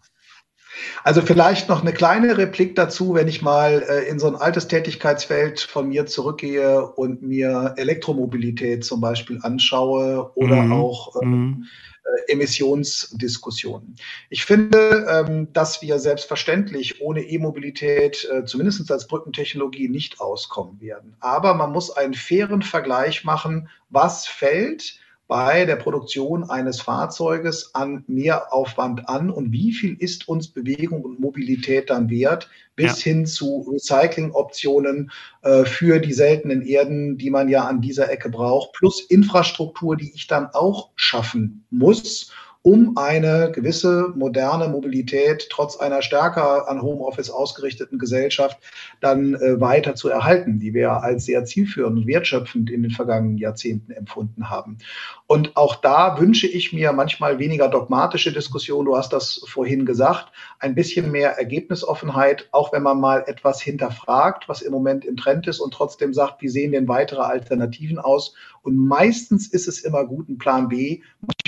Also 1.03 1.21
vielleicht 1.21 1.69
noch 1.69 1.81
eine 1.81 1.93
kleine 1.93 2.38
Replik 2.38 2.75
dazu, 2.75 3.13
wenn 3.13 3.27
ich 3.27 3.41
mal 3.41 3.84
äh, 3.88 4.10
in 4.10 4.19
so 4.19 4.27
ein 4.27 4.36
altes 4.36 4.67
Tätigkeitsfeld 4.67 5.60
von 5.60 5.89
mir 5.89 6.05
zurückgehe 6.05 6.86
und 6.86 7.21
mir 7.21 7.73
Elektromobilität 7.77 8.84
zum 8.86 9.01
Beispiel 9.01 9.39
anschaue 9.41 10.31
oder 10.36 10.63
mhm. 10.63 10.73
auch 10.73 11.21
ähm, 11.21 11.29
mhm. 11.29 11.67
Äh, 12.03 12.31
Emissionsdiskussionen. 12.31 13.95
Ich 14.29 14.45
finde, 14.45 15.05
ähm, 15.07 15.53
dass 15.53 15.84
wir 15.84 15.99
selbstverständlich 15.99 16.99
ohne 16.99 17.21
E-Mobilität 17.21 18.27
äh, 18.31 18.43
zumindest 18.43 18.91
als 18.91 19.07
Brückentechnologie 19.07 19.88
nicht 19.88 20.19
auskommen 20.19 20.81
werden. 20.81 21.15
Aber 21.19 21.53
man 21.53 21.71
muss 21.71 21.91
einen 21.91 22.15
fairen 22.15 22.63
Vergleich 22.63 23.23
machen, 23.23 23.69
was 23.89 24.25
fällt 24.25 24.99
bei 25.31 25.63
der 25.63 25.77
Produktion 25.77 26.49
eines 26.49 26.81
Fahrzeuges 26.81 27.73
an 27.73 28.03
Mehraufwand 28.07 29.07
an 29.07 29.29
und 29.29 29.53
wie 29.53 29.71
viel 29.71 29.95
ist 29.97 30.27
uns 30.27 30.49
Bewegung 30.49 31.03
und 31.03 31.21
Mobilität 31.21 31.89
dann 31.89 32.09
wert, 32.09 32.49
bis 32.75 33.05
ja. 33.05 33.11
hin 33.13 33.25
zu 33.25 33.65
Recyclingoptionen 33.71 35.09
äh, 35.43 35.63
für 35.63 35.99
die 35.99 36.11
seltenen 36.11 36.61
Erden, 36.61 37.17
die 37.17 37.29
man 37.29 37.47
ja 37.47 37.63
an 37.63 37.79
dieser 37.79 38.11
Ecke 38.11 38.27
braucht, 38.27 38.73
plus 38.73 38.99
Infrastruktur, 38.99 39.95
die 39.95 40.11
ich 40.13 40.27
dann 40.27 40.47
auch 40.47 40.89
schaffen 40.97 41.63
muss 41.69 42.33
um 42.63 42.95
eine 42.95 43.52
gewisse 43.52 44.13
moderne 44.15 44.67
Mobilität 44.67 45.47
trotz 45.50 45.78
einer 45.78 46.04
stärker 46.04 46.69
an 46.69 46.82
Homeoffice 46.82 47.32
ausgerichteten 47.32 47.97
Gesellschaft 47.97 48.60
dann 49.00 49.34
äh, 49.34 49.60
weiter 49.60 49.95
zu 49.95 50.10
erhalten, 50.10 50.60
die 50.60 50.74
wir 50.74 50.91
als 50.91 51.26
sehr 51.26 51.43
zielführend 51.43 51.97
und 51.97 52.08
wertschöpfend 52.08 52.69
in 52.69 52.84
den 52.84 52.91
vergangenen 52.91 53.39
Jahrzehnten 53.39 53.91
empfunden 53.91 54.50
haben. 54.50 54.78
Und 55.26 55.58
auch 55.58 55.76
da 55.76 56.19
wünsche 56.19 56.45
ich 56.45 56.71
mir 56.71 56.91
manchmal 56.93 57.39
weniger 57.39 57.67
dogmatische 57.67 58.32
Diskussion, 58.32 58.86
du 58.86 58.95
hast 58.95 59.12
das 59.12 59.41
vorhin 59.47 59.86
gesagt, 59.86 60.32
ein 60.60 60.76
bisschen 60.76 61.12
mehr 61.12 61.32
Ergebnisoffenheit, 61.38 62.47
auch 62.52 62.71
wenn 62.74 62.84
man 62.84 63.00
mal 63.00 63.24
etwas 63.26 63.60
hinterfragt, 63.60 64.47
was 64.47 64.62
im 64.62 64.71
Moment 64.71 65.04
im 65.04 65.17
Trend 65.17 65.47
ist 65.47 65.60
und 65.60 65.74
trotzdem 65.74 66.13
sagt, 66.13 66.41
wie 66.43 66.50
sehen 66.50 66.74
denn 66.74 66.88
weitere 66.88 67.21
Alternativen 67.21 67.97
aus? 67.97 68.36
Und 68.62 68.78
meistens 68.78 69.47
ist 69.47 69.67
es 69.67 69.80
immer 69.80 70.06
gut, 70.06 70.28
einen 70.28 70.38
Plan 70.38 70.69
B, 70.69 71.02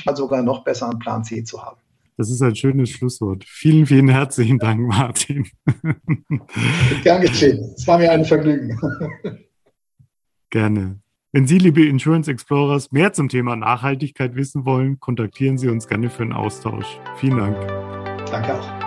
manchmal 0.05 0.15
sogar 0.15 0.43
noch 0.43 0.63
besser 0.63 0.89
einen 0.89 0.99
Plan 0.99 1.23
C 1.23 1.43
zu 1.43 1.63
haben. 1.63 1.77
Das 2.17 2.29
ist 2.29 2.41
ein 2.41 2.55
schönes 2.55 2.91
Schlusswort. 2.91 3.43
Vielen, 3.43 3.85
vielen 3.87 4.07
herzlichen 4.07 4.59
Dank, 4.59 4.81
Martin. 4.87 5.47
Gern 7.03 7.21
geschehen. 7.21 7.73
Es 7.75 7.87
war 7.87 7.97
mir 7.97 8.11
ein 8.11 8.23
Vergnügen. 8.23 8.79
Gerne. 10.51 10.99
Wenn 11.31 11.47
Sie, 11.47 11.57
liebe 11.57 11.83
Insurance 11.85 12.29
Explorers, 12.29 12.91
mehr 12.91 13.13
zum 13.13 13.29
Thema 13.29 13.55
Nachhaltigkeit 13.55 14.35
wissen 14.35 14.65
wollen, 14.65 14.99
kontaktieren 14.99 15.57
Sie 15.57 15.69
uns 15.69 15.87
gerne 15.87 16.11
für 16.11 16.21
einen 16.21 16.33
Austausch. 16.33 16.99
Vielen 17.17 17.37
Dank. 17.37 17.57
Danke 18.29 18.59
auch. 18.59 18.82